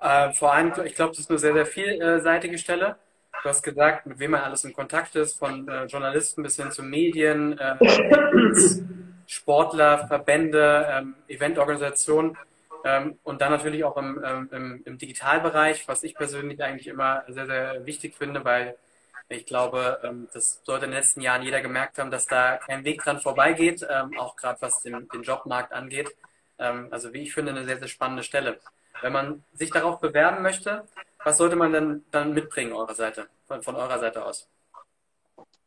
Äh, 0.00 0.32
vor 0.32 0.52
allem, 0.52 0.72
ich 0.84 0.94
glaube, 0.94 1.12
das 1.12 1.20
ist 1.20 1.30
eine 1.30 1.38
sehr, 1.38 1.54
sehr 1.54 1.66
vielseitige 1.66 2.58
Stelle. 2.58 2.96
Du 3.42 3.48
hast 3.48 3.62
gesagt, 3.62 4.06
mit 4.06 4.18
wem 4.18 4.32
man 4.32 4.42
alles 4.42 4.64
in 4.64 4.72
Kontakt 4.72 5.16
ist, 5.16 5.38
von 5.38 5.68
äh, 5.68 5.86
Journalisten 5.86 6.42
bis 6.42 6.56
hin 6.56 6.70
zu 6.70 6.82
Medien, 6.82 7.58
äh, 7.58 7.76
Sportler, 9.26 10.06
Verbände, 10.06 10.86
ähm, 10.90 11.14
Eventorganisationen 11.28 12.36
ähm, 12.84 13.18
und 13.22 13.40
dann 13.40 13.52
natürlich 13.52 13.84
auch 13.84 13.96
im, 13.96 14.22
ähm, 14.24 14.48
im, 14.52 14.82
im, 14.84 14.98
Digitalbereich, 14.98 15.88
was 15.88 16.02
ich 16.02 16.14
persönlich 16.14 16.62
eigentlich 16.62 16.88
immer 16.88 17.24
sehr, 17.28 17.46
sehr 17.46 17.86
wichtig 17.86 18.14
finde, 18.14 18.44
weil 18.44 18.76
ich 19.32 19.46
glaube, 19.46 20.00
ähm, 20.04 20.28
das 20.32 20.60
sollte 20.64 20.86
in 20.86 20.90
den 20.90 20.98
letzten 20.98 21.20
Jahren 21.20 21.42
jeder 21.42 21.60
gemerkt 21.60 21.98
haben, 21.98 22.10
dass 22.10 22.26
da 22.26 22.58
kein 22.58 22.84
Weg 22.84 23.02
dran 23.02 23.20
vorbeigeht, 23.20 23.86
ähm, 23.88 24.18
auch 24.18 24.36
gerade 24.36 24.60
was 24.60 24.82
den, 24.82 25.08
den, 25.08 25.22
Jobmarkt 25.22 25.72
angeht. 25.72 26.14
Ähm, 26.58 26.88
also 26.90 27.12
wie 27.12 27.22
ich 27.22 27.34
finde, 27.34 27.52
eine 27.52 27.64
sehr, 27.64 27.78
sehr 27.78 27.88
spannende 27.88 28.22
Stelle. 28.22 28.58
Wenn 29.00 29.12
man 29.12 29.44
sich 29.54 29.70
darauf 29.70 30.00
bewerben 30.00 30.42
möchte, 30.42 30.84
was 31.24 31.38
sollte 31.38 31.56
man 31.56 31.72
denn 31.72 32.04
dann 32.10 32.34
mitbringen 32.34 32.72
eurer 32.72 32.94
Seite, 32.94 33.26
von, 33.46 33.62
von 33.62 33.76
eurer 33.76 33.98
Seite 33.98 34.24
aus? 34.24 34.48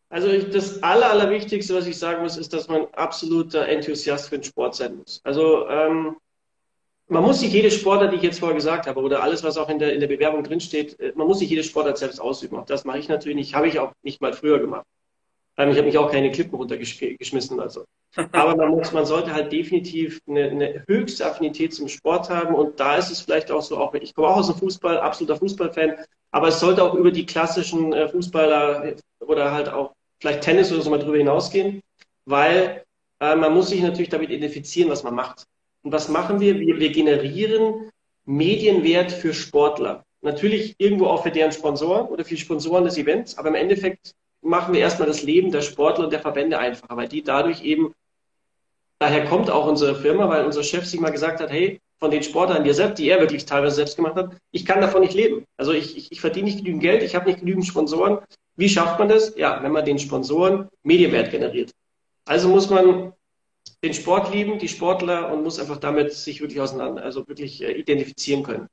Also 0.10 0.32
das 0.48 0.82
Aller, 0.84 1.10
Allerwichtigste, 1.10 1.76
was 1.76 1.88
ich 1.88 1.98
sagen 1.98 2.22
muss, 2.22 2.38
ist, 2.38 2.54
dass 2.54 2.68
man 2.68 2.88
absoluter 2.94 3.68
Enthusiast 3.68 4.30
für 4.30 4.38
den 4.38 4.44
Sport 4.44 4.76
sein 4.76 4.98
muss. 4.98 5.20
Also 5.24 5.68
ähm, 5.68 6.18
man 7.08 7.24
muss 7.24 7.40
sich 7.40 7.54
jede 7.54 7.70
Sportart, 7.72 8.12
die 8.12 8.18
ich 8.18 8.24
jetzt 8.24 8.40
vorher 8.40 8.56
gesagt 8.56 8.88
habe, 8.88 9.00
oder 9.00 9.22
alles, 9.22 9.44
was 9.44 9.58
auch 9.58 9.70
in 9.70 9.80
der, 9.80 9.94
in 9.94 10.00
der 10.00 10.08
Bewerbung 10.08 10.44
drinsteht, 10.44 11.00
äh, 11.00 11.14
man 11.16 11.28
muss 11.28 11.40
sich 11.40 11.50
jede 11.50 11.64
Sportart 11.64 11.98
selbst 11.98 12.20
ausüben. 12.20 12.58
Auch 12.58 12.66
das 12.66 12.86
mache 12.86 13.00
ich 13.00 13.10
natürlich 13.10 13.36
nicht, 13.36 13.56
habe 13.56 13.68
ich 13.68 13.80
auch 13.80 13.94
nicht 14.04 14.22
mal 14.22 14.34
früher 14.34 14.60
gemacht. 14.60 14.86
Ich 15.58 15.64
habe 15.64 15.84
mich 15.84 15.98
auch 15.98 16.12
keine 16.12 16.32
Klippen 16.32 16.56
runtergeschmissen. 16.56 17.62
Also. 17.62 17.86
Aber 18.34 18.58
man, 18.58 18.70
muss, 18.70 18.92
man 18.92 19.06
sollte 19.06 19.34
halt 19.34 19.54
definitiv 19.54 20.20
eine, 20.28 20.50
eine, 20.50 20.84
höchste 20.88 21.26
Affinität 21.26 21.74
zum 21.74 21.88
Sport 21.88 22.30
haben. 22.30 22.54
Und 22.54 22.80
da 22.80 22.98
ist 22.98 23.10
es 23.10 23.22
vielleicht 23.22 23.52
auch 23.52 23.62
so, 23.62 23.78
auch 23.78 23.94
ich 23.94 24.14
komme 24.14 24.28
auch 24.28 24.38
aus 24.38 24.48
dem 24.48 24.58
Fußball, 24.58 24.98
absoluter 24.98 25.38
Fußballfan, 25.38 25.96
aber 26.32 26.50
es 26.50 26.60
sollte 26.60 26.84
auch 26.84 26.94
über 26.96 27.12
die 27.12 27.26
klassischen 27.26 27.94
äh, 27.94 28.10
Fußballer 28.10 28.96
oder 29.22 29.52
halt 29.54 29.70
auch 29.70 29.94
vielleicht 30.20 30.42
Tennis 30.42 30.74
oder 30.74 30.82
so 30.82 30.90
mal 30.90 31.00
drüber 31.00 31.18
hinausgehen, 31.18 31.82
weil 32.26 32.84
äh, 33.22 33.36
man 33.38 33.54
muss 33.54 33.70
sich 33.70 33.82
natürlich 33.82 34.10
damit 34.10 34.32
identifizieren, 34.32 34.90
was 34.90 35.04
man 35.04 35.16
macht. 35.16 35.46
Und 35.86 35.92
was 35.92 36.10
machen 36.10 36.40
wir? 36.40 36.60
Wir, 36.60 36.80
wir 36.80 36.92
generieren 36.92 37.92
Medienwert 38.26 39.12
für 39.12 39.36
Sportler. 39.36 40.04
Natürlich 40.22 40.74
irgendwo 40.80 41.06
auch 41.06 41.22
für 41.22 41.30
deren 41.30 41.52
Sponsoren 41.52 42.08
oder 42.08 42.26
für 42.26 42.36
Sponsoren 42.38 42.86
des 42.86 42.98
Events, 42.98 43.38
aber 43.38 43.50
im 43.50 43.56
Endeffekt 43.56 44.16
machen 44.42 44.74
wir 44.74 44.82
erstmal 44.82 45.08
das 45.08 45.22
Leben 45.22 45.52
der 45.52 45.62
Sportler 45.62 46.06
und 46.06 46.12
der 46.12 46.22
Verbände 46.22 46.58
einfacher, 46.58 46.98
weil 46.98 47.08
die 47.08 47.22
dadurch 47.22 47.64
eben, 47.64 47.94
daher 48.98 49.26
kommt 49.26 49.52
auch 49.52 49.68
unsere 49.68 49.94
Firma, 49.94 50.28
weil 50.28 50.44
unser 50.44 50.64
Chef 50.64 50.86
sich 50.86 51.00
mal 51.00 51.12
gesagt 51.12 51.40
hat, 51.40 51.52
hey, 51.52 51.80
von 52.00 52.10
den 52.10 52.24
Sportlern, 52.24 52.64
die 52.64 52.72
er, 52.72 52.74
selbst, 52.74 52.98
die 52.98 53.08
er 53.08 53.20
wirklich 53.20 53.46
teilweise 53.46 53.76
selbst 53.76 53.96
gemacht 53.96 54.16
hat, 54.16 54.36
ich 54.52 54.66
kann 54.66 54.82
davon 54.82 55.02
nicht 55.02 55.14
leben. 55.14 55.46
Also 55.56 55.72
ich, 55.72 55.96
ich, 55.96 56.12
ich 56.12 56.20
verdiene 56.20 56.46
nicht 56.46 56.58
genügend 56.58 56.82
Geld, 56.82 57.04
ich 57.04 57.14
habe 57.14 57.28
nicht 57.28 57.42
genügend 57.42 57.68
Sponsoren. 57.68 58.18
Wie 58.56 58.70
schafft 58.70 58.98
man 58.98 59.10
das? 59.10 59.36
Ja, 59.38 59.62
wenn 59.62 59.72
man 59.72 59.86
den 59.86 60.00
Sponsoren 60.00 60.68
Medienwert 60.82 61.30
generiert. 61.30 61.70
Also 62.26 62.50
muss 62.50 62.72
man 62.72 63.14
den 63.84 63.94
Sport 63.94 64.34
lieben, 64.34 64.58
die 64.58 64.68
Sportler 64.68 65.32
und 65.32 65.44
muss 65.44 65.60
einfach 65.60 65.78
damit 65.78 66.14
sich 66.14 66.42
wirklich 66.42 66.60
auseinander, 66.60 67.04
also 67.04 67.28
wirklich 67.28 67.64
äh, 67.64 67.72
identifizieren 67.72 68.44
können. 68.44 68.68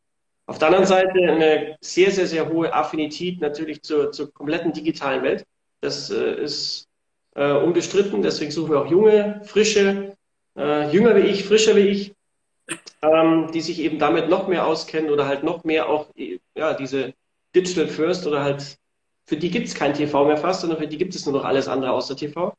Auf 0.46 0.58
der 0.58 0.68
anderen 0.68 0.86
Seite 0.86 1.18
eine 1.18 1.76
sehr, 1.80 2.10
sehr, 2.10 2.26
sehr 2.26 2.48
hohe 2.48 2.72
Affinität 2.72 3.40
natürlich 3.40 3.82
zur, 3.82 4.12
zur 4.12 4.32
kompletten 4.32 4.72
digitalen 4.72 5.22
Welt. 5.22 5.46
Das 5.80 6.10
äh, 6.10 6.42
ist 6.42 6.88
äh, 7.34 7.52
unbestritten. 7.52 8.22
Deswegen 8.22 8.50
suchen 8.50 8.70
wir 8.72 8.80
auch 8.80 8.90
junge, 8.90 9.40
frische, 9.44 10.16
äh, 10.56 10.90
jünger 10.90 11.16
wie 11.16 11.28
ich, 11.28 11.44
frischer 11.44 11.76
wie 11.76 11.88
ich, 11.88 12.14
ähm, 13.02 13.50
die 13.52 13.60
sich 13.60 13.80
eben 13.80 13.98
damit 13.98 14.28
noch 14.28 14.48
mehr 14.48 14.66
auskennen 14.66 15.10
oder 15.10 15.26
halt 15.26 15.42
noch 15.44 15.64
mehr 15.64 15.88
auch 15.88 16.08
ja, 16.54 16.74
diese 16.74 17.14
Digital 17.54 17.88
First 17.88 18.26
oder 18.26 18.42
halt 18.42 18.78
für 19.24 19.36
die 19.36 19.50
gibt 19.50 19.68
es 19.68 19.74
kein 19.74 19.94
TV 19.94 20.24
mehr 20.26 20.36
fast, 20.36 20.62
sondern 20.62 20.78
für 20.78 20.88
die 20.88 20.98
gibt 20.98 21.14
es 21.14 21.24
nur 21.24 21.34
noch 21.34 21.44
alles 21.44 21.68
andere 21.68 21.92
außer 21.92 22.16
TV. 22.16 22.54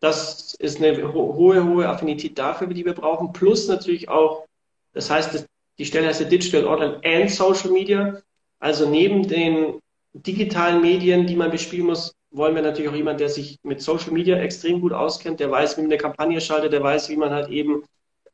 Das 0.00 0.54
ist 0.54 0.78
eine 0.78 1.12
ho 1.12 1.34
hohe, 1.34 1.64
hohe 1.64 1.88
Affinität 1.88 2.38
dafür, 2.38 2.66
die 2.66 2.84
wir 2.84 2.94
brauchen. 2.94 3.32
Plus 3.32 3.68
natürlich 3.68 4.08
auch, 4.08 4.44
das 4.92 5.10
heißt, 5.10 5.46
die 5.78 5.84
Stelle 5.84 6.08
heißt 6.08 6.30
Digital 6.30 6.66
Online 6.66 7.00
and 7.04 7.30
Social 7.30 7.70
Media. 7.70 8.20
Also 8.58 8.88
neben 8.88 9.26
den 9.26 9.80
digitalen 10.12 10.80
Medien, 10.80 11.26
die 11.26 11.36
man 11.36 11.50
bespielen 11.50 11.86
muss, 11.86 12.14
wollen 12.30 12.54
wir 12.54 12.62
natürlich 12.62 12.90
auch 12.90 12.96
jemanden, 12.96 13.18
der 13.18 13.28
sich 13.28 13.58
mit 13.62 13.80
Social 13.80 14.12
Media 14.12 14.36
extrem 14.38 14.80
gut 14.80 14.92
auskennt, 14.92 15.40
der 15.40 15.50
weiß, 15.50 15.76
wie 15.76 15.82
man 15.82 15.90
eine 15.90 15.98
Kampagne 15.98 16.40
schaltet, 16.40 16.72
der 16.72 16.82
weiß, 16.82 17.08
wie 17.08 17.16
man 17.16 17.30
halt 17.30 17.48
eben 17.48 17.84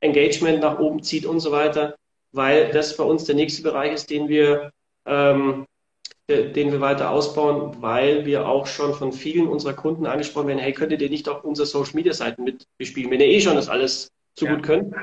Engagement 0.01 0.61
nach 0.61 0.79
oben 0.79 1.03
zieht 1.03 1.27
und 1.27 1.41
so 1.41 1.53
weiter, 1.53 1.97
weil 2.33 2.71
das 2.71 2.93
für 2.93 3.05
uns 3.05 3.25
der 3.25 3.35
nächste 3.35 3.63
Bereich 3.63 3.93
ist, 3.93 4.11
den 4.11 4.29
wir, 4.29 4.73
ähm, 5.07 5.67
den 6.31 6.73
wir 6.73 6.81
weiter 6.81 7.11
ausbauen, 7.11 7.77
weil 7.81 8.25
wir 8.25 8.49
auch 8.49 8.67
schon 8.67 8.95
von 8.95 9.13
vielen 9.13 9.49
unserer 9.49 9.75
Kunden 9.75 10.07
angesprochen 10.07 10.49
werden, 10.49 10.59
hey, 10.59 10.73
könntet 10.73 11.03
ihr 11.03 11.11
nicht 11.11 11.29
auch 11.29 11.45
unsere 11.45 11.67
Social 11.67 11.95
Media 11.95 12.13
Seiten 12.13 12.45
mit 12.45 12.65
bespielen, 12.79 13.11
wenn 13.11 13.21
ihr 13.21 13.27
eh 13.27 13.41
schon 13.41 13.57
das 13.57 13.69
alles 13.69 14.11
so 14.39 14.47
ja. 14.47 14.55
gut 14.55 14.63
könnt. 14.63 14.95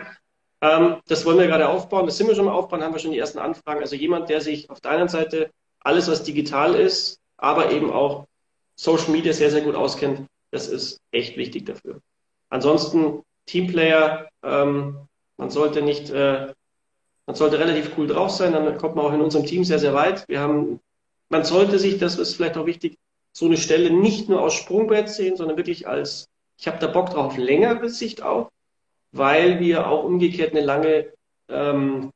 Ähm, 0.62 0.98
das 1.08 1.26
wollen 1.26 1.38
wir 1.38 1.48
gerade 1.48 1.70
aufbauen, 1.70 2.06
das 2.06 2.18
sind 2.18 2.28
wir 2.28 2.36
schon 2.36 2.46
mal 2.46 2.54
aufbauen, 2.54 2.82
haben 2.82 2.94
wir 2.94 3.00
schon 3.00 3.12
die 3.12 3.20
ersten 3.20 3.40
Anfragen. 3.40 3.82
Also 3.82 3.96
jemand, 3.96 4.30
der 4.30 4.42
sich 4.42 4.70
auf 4.70 4.80
der 4.80 4.92
einen 4.92 5.08
Seite 5.08 5.52
alles, 5.80 6.10
was 6.10 6.24
digital 6.24 6.74
ist, 6.76 7.20
aber 7.38 7.72
eben 7.72 7.92
auch 7.92 8.26
Social 8.76 9.12
Media 9.12 9.34
sehr, 9.34 9.52
sehr 9.52 9.62
gut 9.62 9.76
auskennt, 9.76 10.28
das 10.52 10.68
ist 10.68 11.00
echt 11.12 11.38
wichtig 11.38 11.66
dafür. 11.66 12.00
Ansonsten 12.50 13.24
Teamplayer, 13.46 14.30
ähm, 14.44 15.08
man 15.38 15.50
sollte 15.50 15.82
nicht, 15.82 16.10
äh, 16.10 16.54
man 17.26 17.36
sollte 17.36 17.60
relativ 17.60 17.92
cool 17.98 18.08
drauf 18.08 18.32
sein, 18.32 18.54
dann 18.54 18.78
kommt 18.78 18.96
man 18.96 19.06
auch 19.06 19.14
in 19.14 19.22
unserem 19.22 19.46
Team 19.46 19.64
sehr, 19.64 19.80
sehr 19.80 19.94
weit. 19.94 20.28
Wir 20.28 20.40
haben, 20.40 20.80
man 21.30 21.44
sollte 21.44 21.80
sich, 21.80 21.98
das 21.98 22.18
ist 22.18 22.36
vielleicht 22.36 22.58
auch 22.58 22.66
wichtig, 22.66 22.98
so 23.34 23.46
eine 23.46 23.58
Stelle 23.58 23.92
nicht 23.92 24.30
nur 24.30 24.42
aus 24.42 24.54
Sprungbrett 24.54 25.10
sehen, 25.10 25.36
sondern 25.36 25.58
wirklich 25.58 25.88
als, 25.88 26.30
ich 26.58 26.68
habe 26.68 26.80
da 26.80 26.88
Bock 26.88 27.12
drauf, 27.12 27.38
längere 27.38 27.90
Sicht 27.90 28.24
auch, 28.24 28.50
weil 29.12 29.60
wir 29.60 29.88
auch 29.88 30.04
umgekehrt 30.04 30.52
eine 30.52 30.66
lange 30.66 31.14
ähm, 31.50 32.12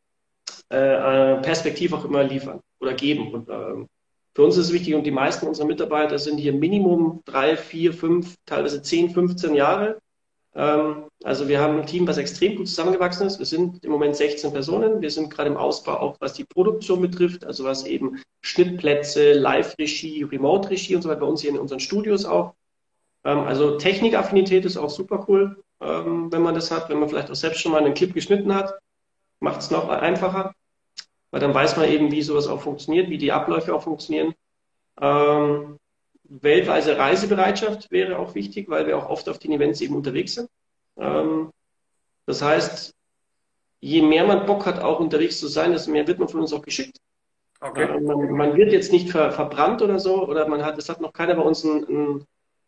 äh, 0.69 1.35
Perspektive 1.41 1.95
auch 1.95 2.05
immer 2.05 2.23
liefern 2.23 2.59
oder 2.79 2.93
geben. 2.93 3.33
Und 3.33 3.49
ähm, 3.49 3.87
für 4.33 4.43
uns 4.43 4.57
ist 4.57 4.67
es 4.67 4.73
wichtig 4.73 4.95
und 4.95 5.03
die 5.03 5.11
meisten 5.11 5.47
unserer 5.47 5.67
Mitarbeiter 5.67 6.17
sind 6.17 6.37
hier 6.37 6.53
Minimum 6.53 7.21
drei, 7.25 7.57
vier, 7.57 7.93
fünf, 7.93 8.35
teilweise 8.45 8.81
zehn, 8.81 9.09
15 9.09 9.53
Jahre. 9.53 9.99
Ähm, 10.55 11.05
also 11.23 11.47
wir 11.47 11.59
haben 11.59 11.79
ein 11.79 11.85
Team, 11.85 12.07
was 12.07 12.17
extrem 12.17 12.57
gut 12.57 12.67
zusammengewachsen 12.67 13.27
ist. 13.27 13.39
Wir 13.39 13.45
sind 13.45 13.83
im 13.83 13.91
Moment 13.91 14.15
16 14.15 14.51
Personen. 14.51 15.01
Wir 15.01 15.11
sind 15.11 15.29
gerade 15.29 15.49
im 15.49 15.57
Ausbau, 15.57 15.97
auch 15.97 16.17
was 16.19 16.33
die 16.33 16.43
Produktion 16.43 17.01
betrifft, 17.01 17.45
also 17.45 17.63
was 17.63 17.85
eben 17.85 18.21
Schnittplätze, 18.41 19.33
Live-Regie, 19.33 20.23
Remote-Regie 20.23 20.95
und 20.95 21.01
so 21.01 21.09
weiter 21.09 21.21
bei 21.21 21.27
uns 21.27 21.41
hier 21.41 21.51
in 21.51 21.59
unseren 21.59 21.79
Studios 21.79 22.25
auch. 22.25 22.53
Ähm, 23.23 23.39
also 23.39 23.77
Technikaffinität 23.77 24.65
ist 24.65 24.77
auch 24.77 24.89
super 24.89 25.25
cool, 25.27 25.63
ähm, 25.79 26.31
wenn 26.31 26.41
man 26.41 26.55
das 26.55 26.71
hat, 26.71 26.89
wenn 26.89 26.99
man 26.99 27.09
vielleicht 27.09 27.31
auch 27.31 27.35
selbst 27.35 27.61
schon 27.61 27.71
mal 27.71 27.83
einen 27.83 27.93
Clip 27.93 28.13
geschnitten 28.13 28.53
hat, 28.53 28.73
macht 29.39 29.61
es 29.61 29.71
noch 29.71 29.89
einfacher 29.89 30.53
weil 31.31 31.39
dann 31.39 31.53
weiß 31.53 31.77
man 31.77 31.89
eben, 31.89 32.11
wie 32.11 32.21
sowas 32.21 32.47
auch 32.47 32.61
funktioniert, 32.61 33.09
wie 33.09 33.17
die 33.17 33.31
Abläufe 33.31 33.73
auch 33.73 33.83
funktionieren. 33.83 34.33
Ähm, 34.99 35.77
weltweite 36.41 36.97
Reisebereitschaft 36.97 37.91
wäre 37.91 38.19
auch 38.19 38.35
wichtig, 38.35 38.69
weil 38.69 38.87
wir 38.87 38.97
auch 38.97 39.09
oft 39.09 39.29
auf 39.29 39.39
den 39.39 39.51
Events 39.51 39.81
eben 39.81 39.95
unterwegs 39.95 40.35
sind. 40.35 40.49
Ähm, 40.97 41.51
das 42.25 42.41
heißt, 42.41 42.93
je 43.79 44.01
mehr 44.01 44.25
man 44.25 44.45
Bock 44.45 44.65
hat, 44.65 44.79
auch 44.79 44.99
unterwegs 44.99 45.39
zu 45.39 45.47
sein, 45.47 45.71
desto 45.71 45.91
mehr 45.91 46.07
wird 46.07 46.19
man 46.19 46.29
von 46.29 46.41
uns 46.41 46.53
auch 46.53 46.61
geschickt. 46.61 46.97
Okay. 47.59 47.83
Äh, 47.83 47.99
man, 47.99 48.31
man, 48.31 48.55
wird 48.55 48.71
jetzt 48.71 48.91
nicht 48.91 49.09
ver, 49.09 49.31
verbrannt 49.31 49.81
oder 49.81 49.99
so, 49.99 50.27
oder 50.27 50.47
man 50.47 50.65
hat, 50.65 50.77
es 50.77 50.89
hat 50.89 51.01
noch 51.01 51.13
keiner 51.13 51.35
bei 51.35 51.43
uns 51.43 51.63
einen, 51.63 52.25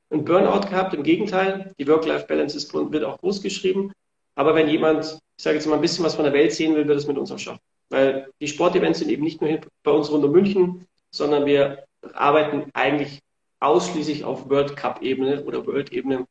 einen 0.09 0.25
Burnout 0.25 0.67
gehabt. 0.69 0.93
Im 0.93 1.03
Gegenteil, 1.03 1.73
die 1.79 1.87
Work-Life-Balance 1.87 2.91
wird 2.91 3.03
auch 3.03 3.19
groß 3.19 3.41
geschrieben. 3.41 3.91
Aber 4.35 4.55
wenn 4.55 4.67
jemand, 4.67 5.19
ich 5.37 5.43
sage 5.43 5.57
jetzt 5.57 5.67
mal 5.67 5.75
ein 5.75 5.81
bisschen 5.81 6.05
was 6.05 6.15
von 6.15 6.25
der 6.25 6.33
Welt 6.33 6.53
sehen 6.53 6.75
will, 6.75 6.87
wird 6.87 6.97
es 6.97 7.07
mit 7.07 7.17
uns 7.17 7.31
auch 7.31 7.39
schaffen. 7.39 7.61
Weil 7.89 8.29
die 8.39 8.47
Sportevents 8.47 8.99
sind 8.99 9.09
eben 9.09 9.23
nicht 9.23 9.41
nur 9.41 9.59
bei 9.83 9.91
uns 9.91 10.11
rund 10.11 10.23
um 10.23 10.31
München, 10.31 10.87
sondern 11.11 11.45
wir 11.45 11.85
arbeiten 12.13 12.69
eigentlich 12.73 13.19
ausschließlich 13.63 14.23
auf 14.23 14.49
World 14.49 14.75
Cup-Ebene 14.75 15.43
oder 15.43 15.65
World-Ebene. 15.65 16.27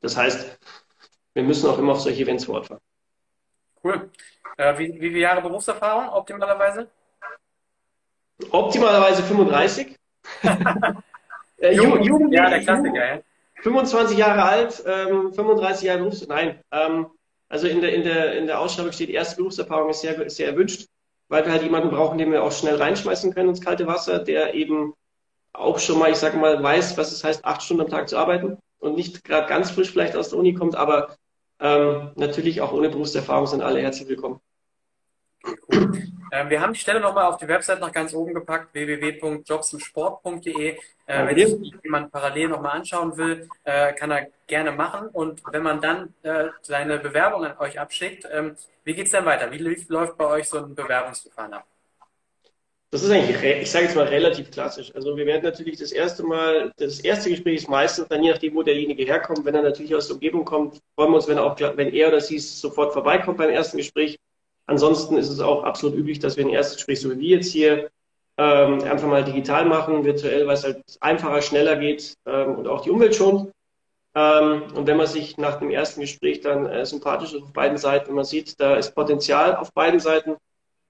Das 0.00 0.16
heißt, 0.16 0.58
wir 1.34 1.42
müssen 1.42 1.68
auch 1.68 1.78
immer 1.78 1.92
auf 1.92 2.00
solche 2.00 2.22
Events 2.22 2.44
fortfahren. 2.44 2.80
Cool. 3.82 4.10
Äh, 4.56 4.78
wie, 4.78 4.94
wie 4.94 5.08
viele 5.08 5.20
Jahre 5.20 5.42
Berufserfahrung 5.42 6.08
optimalerweise? 6.10 6.88
Optimalerweise 8.50 9.22
35. 9.22 9.96
äh, 11.58 11.74
Jugend, 11.74 12.06
Jugend, 12.06 12.34
ja, 12.34 12.48
der 12.48 12.60
Klassiker, 12.60 13.14
ja. 13.14 13.20
25 13.62 14.16
Jahre 14.16 14.42
alt, 14.42 14.82
ähm, 14.86 15.32
35 15.32 15.82
Jahre 15.84 16.00
Berufserfahrung. 16.00 16.46
Nein, 16.46 16.60
ähm, 16.72 17.06
also 17.48 17.66
in 17.66 17.80
der, 17.80 17.92
in, 17.94 18.04
der, 18.04 18.38
in 18.38 18.46
der 18.46 18.60
Ausschreibung 18.60 18.92
steht, 18.92 19.10
erste 19.10 19.36
Berufserfahrung 19.36 19.90
ist 19.90 20.00
sehr, 20.00 20.18
ist 20.20 20.36
sehr 20.36 20.48
erwünscht, 20.48 20.88
weil 21.28 21.44
wir 21.44 21.52
halt 21.52 21.62
jemanden 21.62 21.90
brauchen, 21.90 22.16
den 22.16 22.32
wir 22.32 22.42
auch 22.42 22.52
schnell 22.52 22.76
reinschmeißen 22.76 23.34
können 23.34 23.50
ins 23.50 23.60
kalte 23.60 23.86
Wasser, 23.86 24.20
der 24.20 24.54
eben 24.54 24.94
auch 25.52 25.78
schon 25.78 25.98
mal, 25.98 26.10
ich 26.10 26.16
sage 26.16 26.36
mal, 26.36 26.62
weiß, 26.62 26.96
was 26.96 27.12
es 27.12 27.24
heißt, 27.24 27.44
acht 27.44 27.62
Stunden 27.62 27.82
am 27.82 27.90
Tag 27.90 28.08
zu 28.08 28.16
arbeiten 28.16 28.58
und 28.78 28.96
nicht 28.96 29.24
gerade 29.24 29.48
ganz 29.48 29.70
frisch 29.70 29.90
vielleicht 29.90 30.16
aus 30.16 30.30
der 30.30 30.38
Uni 30.38 30.54
kommt, 30.54 30.76
aber 30.76 31.16
ähm, 31.58 32.12
natürlich 32.16 32.60
auch 32.60 32.72
ohne 32.72 32.88
Berufserfahrung 32.88 33.46
sind 33.46 33.62
alle 33.62 33.80
herzlich 33.80 34.08
willkommen. 34.08 34.40
Cool. 35.72 36.10
Ähm, 36.32 36.48
wir 36.48 36.60
haben 36.60 36.72
die 36.72 36.78
Stelle 36.78 37.00
nochmal 37.00 37.24
auf 37.24 37.38
die 37.38 37.48
Website 37.48 37.80
nach 37.80 37.92
ganz 37.92 38.14
oben 38.14 38.34
gepackt, 38.34 38.72
www.jobsimsport.de. 38.72 40.78
Äh, 41.06 41.26
wenn 41.26 41.36
sich 41.36 41.72
jemand 41.82 42.12
parallel 42.12 42.48
nochmal 42.48 42.78
anschauen 42.78 43.16
will, 43.16 43.48
äh, 43.64 43.92
kann 43.94 44.12
er 44.12 44.28
gerne 44.46 44.70
machen. 44.72 45.08
Und 45.08 45.42
wenn 45.50 45.62
man 45.62 45.80
dann 45.80 46.14
äh, 46.22 46.48
seine 46.62 46.98
Bewerbung 46.98 47.44
an 47.44 47.58
euch 47.58 47.80
abschickt, 47.80 48.28
ähm, 48.30 48.54
wie 48.84 48.94
geht 48.94 49.06
es 49.06 49.12
dann 49.12 49.24
weiter? 49.24 49.50
Wie 49.50 49.58
läuft 49.58 50.16
bei 50.16 50.26
euch 50.26 50.48
so 50.48 50.58
ein 50.58 50.74
Bewerbungsverfahren 50.74 51.54
ab? 51.54 51.66
Das 52.92 53.04
ist 53.04 53.10
eigentlich, 53.10 53.40
ich 53.40 53.70
sage 53.70 53.84
jetzt 53.84 53.94
mal, 53.94 54.06
relativ 54.06 54.50
klassisch. 54.50 54.92
Also 54.96 55.16
wir 55.16 55.24
werden 55.24 55.44
natürlich 55.44 55.78
das 55.78 55.92
erste 55.92 56.24
Mal, 56.24 56.72
das 56.76 56.98
erste 56.98 57.30
Gespräch 57.30 57.58
ist 57.58 57.68
meistens 57.68 58.08
dann 58.08 58.22
je 58.22 58.32
nachdem, 58.32 58.54
wo 58.56 58.64
derjenige 58.64 59.04
herkommt. 59.04 59.44
Wenn 59.44 59.54
er 59.54 59.62
natürlich 59.62 59.94
aus 59.94 60.08
der 60.08 60.14
Umgebung 60.14 60.44
kommt, 60.44 60.80
freuen 60.96 61.12
wir 61.12 61.16
uns, 61.16 61.28
wenn 61.28 61.36
er 61.36 61.44
auch, 61.44 61.56
wenn 61.60 61.94
er 61.94 62.08
oder 62.08 62.20
sie 62.20 62.40
sofort 62.40 62.92
vorbeikommt 62.92 63.38
beim 63.38 63.50
ersten 63.50 63.76
Gespräch. 63.76 64.18
Ansonsten 64.66 65.16
ist 65.18 65.28
es 65.28 65.38
auch 65.38 65.62
absolut 65.62 65.96
üblich, 65.96 66.18
dass 66.18 66.36
wir 66.36 66.44
ein 66.44 66.50
erstes 66.50 66.78
Gespräch, 66.78 67.00
so 67.00 67.10
wie 67.12 67.20
wir 67.20 67.36
jetzt 67.36 67.52
hier, 67.52 67.90
ähm, 68.38 68.82
einfach 68.82 69.06
mal 69.06 69.22
digital 69.22 69.66
machen, 69.66 70.04
virtuell, 70.04 70.46
weil 70.48 70.54
es 70.54 70.64
halt 70.64 70.82
einfacher, 71.00 71.42
schneller 71.42 71.76
geht 71.76 72.14
ähm, 72.26 72.56
und 72.56 72.66
auch 72.66 72.80
die 72.80 72.90
Umwelt 72.90 73.14
schont. 73.14 73.52
Ähm, 74.16 74.62
und 74.74 74.88
wenn 74.88 74.96
man 74.96 75.06
sich 75.06 75.38
nach 75.38 75.60
dem 75.60 75.70
ersten 75.70 76.00
Gespräch 76.00 76.40
dann 76.40 76.66
äh, 76.66 76.84
sympathisch 76.84 77.34
ist 77.34 77.42
auf 77.42 77.52
beiden 77.52 77.78
Seiten 77.78 78.10
und 78.10 78.16
man 78.16 78.24
sieht, 78.24 78.58
da 78.58 78.74
ist 78.76 78.94
Potenzial 78.96 79.54
auf 79.54 79.72
beiden 79.72 80.00
Seiten, 80.00 80.36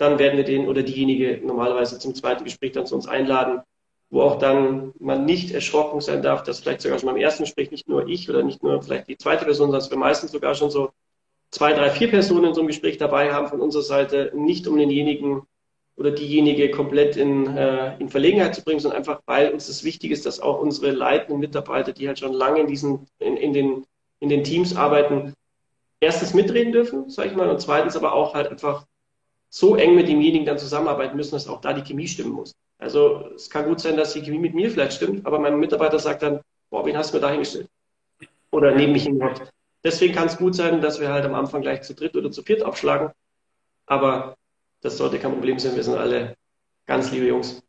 dann 0.00 0.18
werden 0.18 0.38
wir 0.38 0.44
den 0.44 0.66
oder 0.66 0.82
diejenige 0.82 1.40
normalerweise 1.44 1.98
zum 1.98 2.14
zweiten 2.14 2.44
Gespräch 2.44 2.72
dann 2.72 2.86
zu 2.86 2.94
uns 2.94 3.06
einladen, 3.06 3.60
wo 4.08 4.22
auch 4.22 4.38
dann 4.38 4.92
man 4.98 5.26
nicht 5.26 5.50
erschrocken 5.52 6.00
sein 6.00 6.22
darf, 6.22 6.42
dass 6.42 6.60
vielleicht 6.60 6.80
sogar 6.80 6.98
schon 6.98 7.10
beim 7.10 7.18
ersten 7.20 7.42
Gespräch 7.42 7.70
nicht 7.70 7.86
nur 7.86 8.08
ich 8.08 8.30
oder 8.30 8.42
nicht 8.42 8.62
nur 8.62 8.82
vielleicht 8.82 9.08
die 9.08 9.18
zweite 9.18 9.44
Person, 9.44 9.70
sondern 9.70 9.90
wir 9.90 9.98
meistens 9.98 10.32
sogar 10.32 10.54
schon 10.54 10.70
so 10.70 10.90
zwei, 11.50 11.74
drei, 11.74 11.90
vier 11.90 12.08
Personen 12.08 12.46
in 12.46 12.54
so 12.54 12.60
einem 12.60 12.68
Gespräch 12.68 12.96
dabei 12.96 13.34
haben 13.34 13.48
von 13.48 13.60
unserer 13.60 13.82
Seite, 13.82 14.32
nicht 14.34 14.66
um 14.66 14.78
denjenigen 14.78 15.42
oder 15.96 16.12
diejenige 16.12 16.70
komplett 16.70 17.16
in, 17.16 17.54
äh, 17.54 17.98
in 17.98 18.08
Verlegenheit 18.08 18.54
zu 18.54 18.64
bringen, 18.64 18.80
sondern 18.80 19.00
einfach, 19.00 19.20
weil 19.26 19.50
uns 19.52 19.66
das 19.66 19.84
wichtig 19.84 20.12
ist, 20.12 20.24
dass 20.24 20.40
auch 20.40 20.60
unsere 20.60 20.92
leitenden 20.92 21.40
Mitarbeiter, 21.40 21.92
die 21.92 22.08
halt 22.08 22.18
schon 22.18 22.32
lange 22.32 22.60
in 22.60 22.68
diesen, 22.68 23.06
in, 23.18 23.36
in 23.36 23.52
den, 23.52 23.84
in 24.18 24.30
den 24.30 24.44
Teams 24.44 24.74
arbeiten, 24.74 25.34
erstens 26.00 26.32
mitreden 26.32 26.72
dürfen, 26.72 27.10
sage 27.10 27.28
ich 27.28 27.36
mal, 27.36 27.50
und 27.50 27.60
zweitens 27.60 27.96
aber 27.96 28.14
auch 28.14 28.32
halt 28.32 28.48
einfach 28.48 28.86
so 29.50 29.76
eng 29.76 29.96
mit 29.96 30.08
demjenigen 30.08 30.46
dann 30.46 30.58
zusammenarbeiten 30.58 31.16
müssen, 31.16 31.32
dass 31.32 31.48
auch 31.48 31.60
da 31.60 31.72
die 31.72 31.82
Chemie 31.82 32.08
stimmen 32.08 32.32
muss. 32.32 32.54
Also 32.78 33.30
es 33.34 33.50
kann 33.50 33.66
gut 33.66 33.80
sein, 33.80 33.96
dass 33.96 34.14
die 34.14 34.22
Chemie 34.22 34.38
mit 34.38 34.54
mir 34.54 34.70
vielleicht 34.70 34.94
stimmt, 34.94 35.26
aber 35.26 35.38
mein 35.38 35.58
Mitarbeiter 35.58 35.98
sagt 35.98 36.22
dann, 36.22 36.40
boah, 36.70 36.86
wen 36.86 36.96
hast 36.96 37.12
du 37.12 37.16
mir 37.16 37.20
da 37.20 37.30
hingestellt? 37.30 37.68
Oder 38.50 38.74
neben 38.74 38.92
mich 38.92 39.04
hingehockt. 39.04 39.52
Deswegen 39.84 40.14
kann 40.14 40.28
es 40.28 40.36
gut 40.36 40.54
sein, 40.54 40.80
dass 40.80 41.00
wir 41.00 41.12
halt 41.12 41.24
am 41.24 41.34
Anfang 41.34 41.62
gleich 41.62 41.82
zu 41.82 41.94
dritt 41.94 42.16
oder 42.16 42.30
zu 42.30 42.42
viert 42.42 42.62
aufschlagen. 42.62 43.10
Aber 43.86 44.36
das 44.80 44.96
sollte 44.96 45.18
kein 45.18 45.32
Problem 45.32 45.58
sein. 45.58 45.74
Wir 45.76 45.82
sind 45.82 45.96
alle 45.96 46.36
ganz 46.86 47.10
liebe 47.10 47.26
Jungs. 47.26 47.62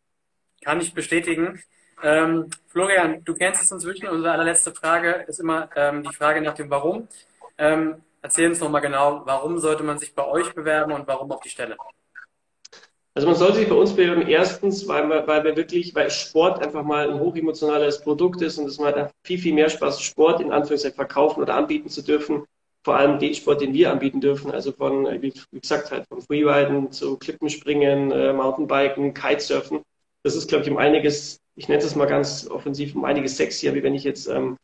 Kann 0.63 0.79
ich 0.79 0.93
bestätigen. 0.93 1.61
Ähm, 2.03 2.49
Florian, 2.67 3.23
du 3.23 3.33
kennst 3.33 3.63
es 3.63 3.71
inzwischen. 3.71 4.07
Unsere 4.07 4.31
allerletzte 4.33 4.73
Frage 4.73 5.25
ist 5.27 5.39
immer 5.39 5.69
ähm, 5.75 6.03
die 6.03 6.13
Frage 6.13 6.41
nach 6.41 6.53
dem 6.53 6.69
Warum. 6.69 7.07
Ähm, 7.57 8.01
erzähl 8.21 8.49
uns 8.49 8.59
nochmal 8.59 8.81
genau, 8.81 9.21
warum 9.25 9.59
sollte 9.59 9.83
man 9.83 9.97
sich 9.97 10.13
bei 10.13 10.25
euch 10.25 10.53
bewerben 10.53 10.93
und 10.93 11.07
warum 11.07 11.31
auf 11.31 11.41
die 11.41 11.49
Stelle? 11.49 11.77
Also 13.13 13.27
man 13.27 13.35
sollte 13.35 13.57
sich 13.57 13.67
bei 13.67 13.75
uns 13.75 13.93
bewerben, 13.93 14.25
erstens, 14.27 14.87
weil 14.87 15.07
wir, 15.09 15.27
weil 15.27 15.43
wir 15.43 15.57
wirklich, 15.57 15.93
weil 15.93 16.09
Sport 16.09 16.63
einfach 16.63 16.83
mal 16.83 17.09
ein 17.09 17.19
hochemotionales 17.19 18.01
Produkt 18.01 18.41
ist 18.41 18.57
und 18.57 18.67
es 18.67 18.79
macht 18.79 18.95
viel, 19.23 19.37
viel 19.37 19.53
mehr 19.53 19.69
Spaß, 19.69 20.01
Sport 20.01 20.39
in 20.39 20.53
Anführungszeichen 20.53 20.95
verkaufen 20.95 21.41
oder 21.41 21.55
anbieten 21.55 21.89
zu 21.89 22.03
dürfen. 22.03 22.45
Vor 22.83 22.95
allem 22.95 23.19
den 23.19 23.35
Sport, 23.35 23.61
den 23.61 23.73
wir 23.73 23.91
anbieten 23.91 24.21
dürfen, 24.21 24.51
also 24.51 24.71
von, 24.71 25.05
wie 25.21 25.33
gesagt, 25.51 25.91
halt 25.91 26.07
vom 26.07 26.21
Freeriden 26.21 26.91
zu 26.91 27.17
Klippenspringen, 27.17 28.11
äh, 28.11 28.33
Mountainbiken, 28.33 29.13
Kitesurfen. 29.13 29.81
Das 30.23 30.35
ist, 30.35 30.47
glaube 30.47 30.63
ich, 30.63 30.71
um 30.71 30.77
einiges, 30.77 31.39
ich 31.55 31.67
nenne 31.67 31.83
es 31.83 31.95
mal 31.95 32.07
ganz 32.07 32.47
offensiv, 32.49 32.95
um 32.95 33.03
einiges 33.03 33.35
sexier, 33.35 33.75
wie 33.75 33.83
wenn 33.83 33.93
ich 33.93 34.03
jetzt 34.03 34.27
ähm, 34.27 34.57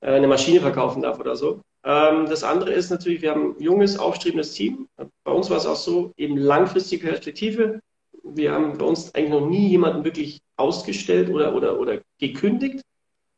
äh, 0.00 0.12
eine 0.12 0.28
Maschine 0.28 0.60
verkaufen 0.60 1.02
darf 1.02 1.18
oder 1.18 1.36
so. 1.36 1.62
Ähm, 1.84 2.26
das 2.26 2.42
andere 2.42 2.72
ist 2.72 2.90
natürlich, 2.90 3.22
wir 3.22 3.30
haben 3.30 3.56
ein 3.56 3.62
junges, 3.62 3.98
aufstrebendes 3.98 4.52
Team. 4.52 4.88
Bei 5.24 5.32
uns 5.32 5.50
war 5.50 5.58
es 5.58 5.66
auch 5.66 5.76
so, 5.76 6.12
eben 6.16 6.36
langfristige 6.36 7.06
Perspektive. 7.06 7.80
Wir 8.24 8.52
haben 8.52 8.76
bei 8.78 8.84
uns 8.84 9.14
eigentlich 9.14 9.30
noch 9.30 9.48
nie 9.48 9.68
jemanden 9.68 10.04
wirklich 10.04 10.40
ausgestellt 10.56 11.30
oder, 11.30 11.54
oder, 11.54 11.78
oder 11.78 12.00
gekündigt, 12.18 12.82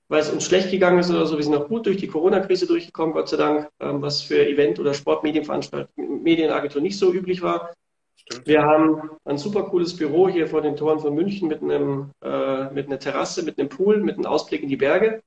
weil 0.08 0.22
es 0.22 0.30
uns 0.30 0.44
schlecht 0.44 0.70
gegangen 0.70 0.98
ist 0.98 1.10
oder 1.10 1.26
so. 1.26 1.36
Wir 1.36 1.44
sind 1.44 1.54
auch 1.54 1.68
gut 1.68 1.86
durch 1.86 1.98
die 1.98 2.08
Corona-Krise 2.08 2.66
durchgekommen, 2.66 3.14
Gott 3.14 3.28
sei 3.28 3.36
Dank, 3.36 3.68
ähm, 3.78 4.02
was 4.02 4.22
für 4.22 4.46
Event- 4.46 4.80
oder 4.80 4.94
Sportmedienveranstaltungen, 4.94 6.22
Medienagentur 6.22 6.80
nicht 6.80 6.98
so 6.98 7.12
üblich 7.12 7.42
war. 7.42 7.72
Stimmt. 8.16 8.46
Wir 8.46 8.62
haben 8.62 9.10
ein 9.24 9.38
super 9.38 9.64
cooles 9.64 9.96
Büro 9.96 10.28
hier 10.28 10.46
vor 10.46 10.62
den 10.62 10.76
Toren 10.76 11.00
von 11.00 11.14
München 11.14 11.48
mit, 11.48 11.62
einem, 11.62 12.10
äh, 12.22 12.70
mit 12.70 12.86
einer 12.86 12.98
Terrasse, 12.98 13.44
mit 13.44 13.58
einem 13.58 13.68
Pool, 13.68 13.98
mit 13.98 14.16
einem 14.16 14.26
Ausblick 14.26 14.62
in 14.62 14.68
die 14.68 14.76
Berge 14.76 15.20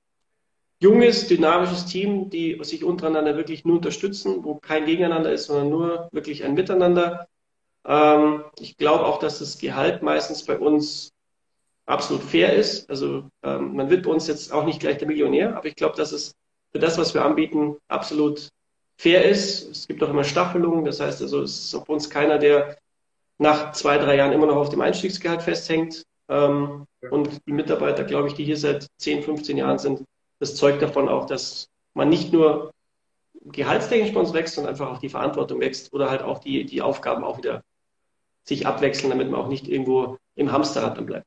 junges, 0.83 1.27
dynamisches 1.27 1.85
Team, 1.85 2.29
die 2.29 2.59
sich 2.61 2.83
untereinander 2.83 3.37
wirklich 3.37 3.63
nur 3.63 3.77
unterstützen, 3.77 4.43
wo 4.43 4.55
kein 4.55 4.85
Gegeneinander 4.85 5.31
ist, 5.31 5.45
sondern 5.45 5.69
nur 5.69 6.09
wirklich 6.11 6.43
ein 6.43 6.53
Miteinander. 6.53 7.27
Ähm, 7.85 8.43
ich 8.59 8.75
glaube 8.77 9.05
auch, 9.05 9.19
dass 9.19 9.39
das 9.39 9.57
Gehalt 9.57 10.03
meistens 10.03 10.43
bei 10.43 10.59
uns 10.59 11.13
absolut 11.85 12.23
fair 12.23 12.53
ist. 12.53 12.89
Also 12.89 13.29
ähm, 13.43 13.75
man 13.75 13.89
wird 13.89 14.03
bei 14.03 14.11
uns 14.11 14.27
jetzt 14.27 14.51
auch 14.51 14.65
nicht 14.65 14.81
gleich 14.81 14.97
der 14.97 15.07
Millionär, 15.07 15.55
aber 15.55 15.67
ich 15.67 15.75
glaube, 15.75 15.95
dass 15.95 16.11
es 16.11 16.35
für 16.73 16.79
das, 16.79 16.97
was 16.97 17.13
wir 17.13 17.23
anbieten, 17.23 17.77
absolut 17.87 18.49
fair 18.97 19.23
ist. 19.23 19.69
Es 19.69 19.87
gibt 19.87 20.03
auch 20.03 20.09
immer 20.09 20.25
Staffelungen, 20.25 20.83
das 20.83 20.99
heißt 20.99 21.21
also, 21.21 21.41
es 21.43 21.73
ist 21.73 21.85
bei 21.85 21.93
uns 21.93 22.09
keiner, 22.09 22.39
der 22.39 22.77
nach 23.37 23.71
zwei, 23.71 23.97
drei 23.97 24.17
Jahren 24.17 24.33
immer 24.33 24.47
noch 24.47 24.57
auf 24.57 24.69
dem 24.69 24.81
Einstiegsgehalt 24.81 25.41
festhängt. 25.43 26.03
Ähm, 26.27 26.85
und 27.09 27.39
die 27.47 27.53
Mitarbeiter, 27.53 28.03
glaube 28.03 28.27
ich, 28.27 28.33
die 28.33 28.43
hier 28.43 28.57
seit 28.57 28.87
10, 28.97 29.23
15 29.23 29.57
Jahren 29.57 29.77
sind, 29.77 30.03
das 30.43 30.55
zeugt 30.57 30.81
davon 30.81 31.07
auch, 31.07 31.25
dass 31.25 31.69
man 31.93 32.09
nicht 32.09 32.33
nur 32.33 32.73
gehaltstechnisch 33.45 34.13
bei 34.13 34.19
uns 34.19 34.33
wächst, 34.33 34.55
sondern 34.55 34.73
einfach 34.73 34.91
auch 34.91 34.97
die 34.99 35.07
Verantwortung 35.07 35.61
wächst 35.61 35.93
oder 35.93 36.09
halt 36.09 36.21
auch 36.21 36.39
die, 36.39 36.65
die 36.65 36.81
Aufgaben 36.81 37.23
auch 37.23 37.37
wieder 37.37 37.63
sich 38.43 38.67
abwechseln, 38.67 39.09
damit 39.09 39.31
man 39.31 39.39
auch 39.39 39.47
nicht 39.47 39.69
irgendwo 39.69 40.17
im 40.35 40.51
Hamsterrad 40.51 40.97
dann 40.97 41.05
bleibt. 41.05 41.25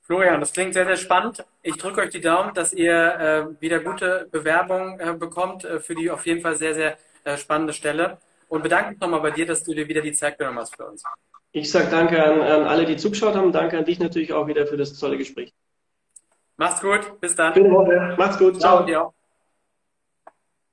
Florian, 0.00 0.40
das 0.40 0.54
klingt 0.54 0.72
sehr, 0.72 0.86
sehr 0.86 0.96
spannend. 0.96 1.44
Ich 1.62 1.76
drücke 1.76 2.00
euch 2.00 2.10
die 2.10 2.22
Daumen, 2.22 2.54
dass 2.54 2.72
ihr 2.72 2.94
äh, 2.94 3.60
wieder 3.60 3.80
gute 3.80 4.26
Bewerbungen 4.30 5.00
äh, 5.00 5.12
bekommt 5.12 5.66
äh, 5.66 5.80
für 5.80 5.94
die 5.94 6.10
auf 6.10 6.24
jeden 6.24 6.40
Fall 6.40 6.56
sehr, 6.56 6.74
sehr 6.74 6.96
äh, 7.24 7.36
spannende 7.36 7.74
Stelle. 7.74 8.18
Und 8.48 8.62
bedanke 8.62 8.92
mich 8.92 9.00
nochmal 9.00 9.20
bei 9.20 9.32
dir, 9.32 9.44
dass 9.44 9.64
du 9.64 9.74
dir 9.74 9.86
wieder 9.86 10.00
die 10.00 10.12
Zeit 10.12 10.38
genommen 10.38 10.58
hast 10.58 10.76
für 10.76 10.86
uns. 10.86 11.02
Ich 11.52 11.70
sage 11.70 11.88
danke 11.90 12.22
an, 12.22 12.40
an 12.40 12.64
alle, 12.64 12.86
die 12.86 12.96
zugeschaut 12.96 13.34
haben. 13.34 13.52
Danke 13.52 13.76
an 13.76 13.84
dich 13.84 13.98
natürlich 13.98 14.32
auch 14.32 14.46
wieder 14.46 14.66
für 14.66 14.78
das 14.78 14.98
tolle 14.98 15.18
Gespräch. 15.18 15.52
Macht's 16.56 16.80
gut, 16.80 17.20
bis 17.20 17.34
dann. 17.34 17.52
Schöne 17.54 17.70
Woche. 17.70 18.14
Macht's 18.16 18.38
gut. 18.38 18.60
Ciao. 18.60 18.86
Ciao. 18.86 19.14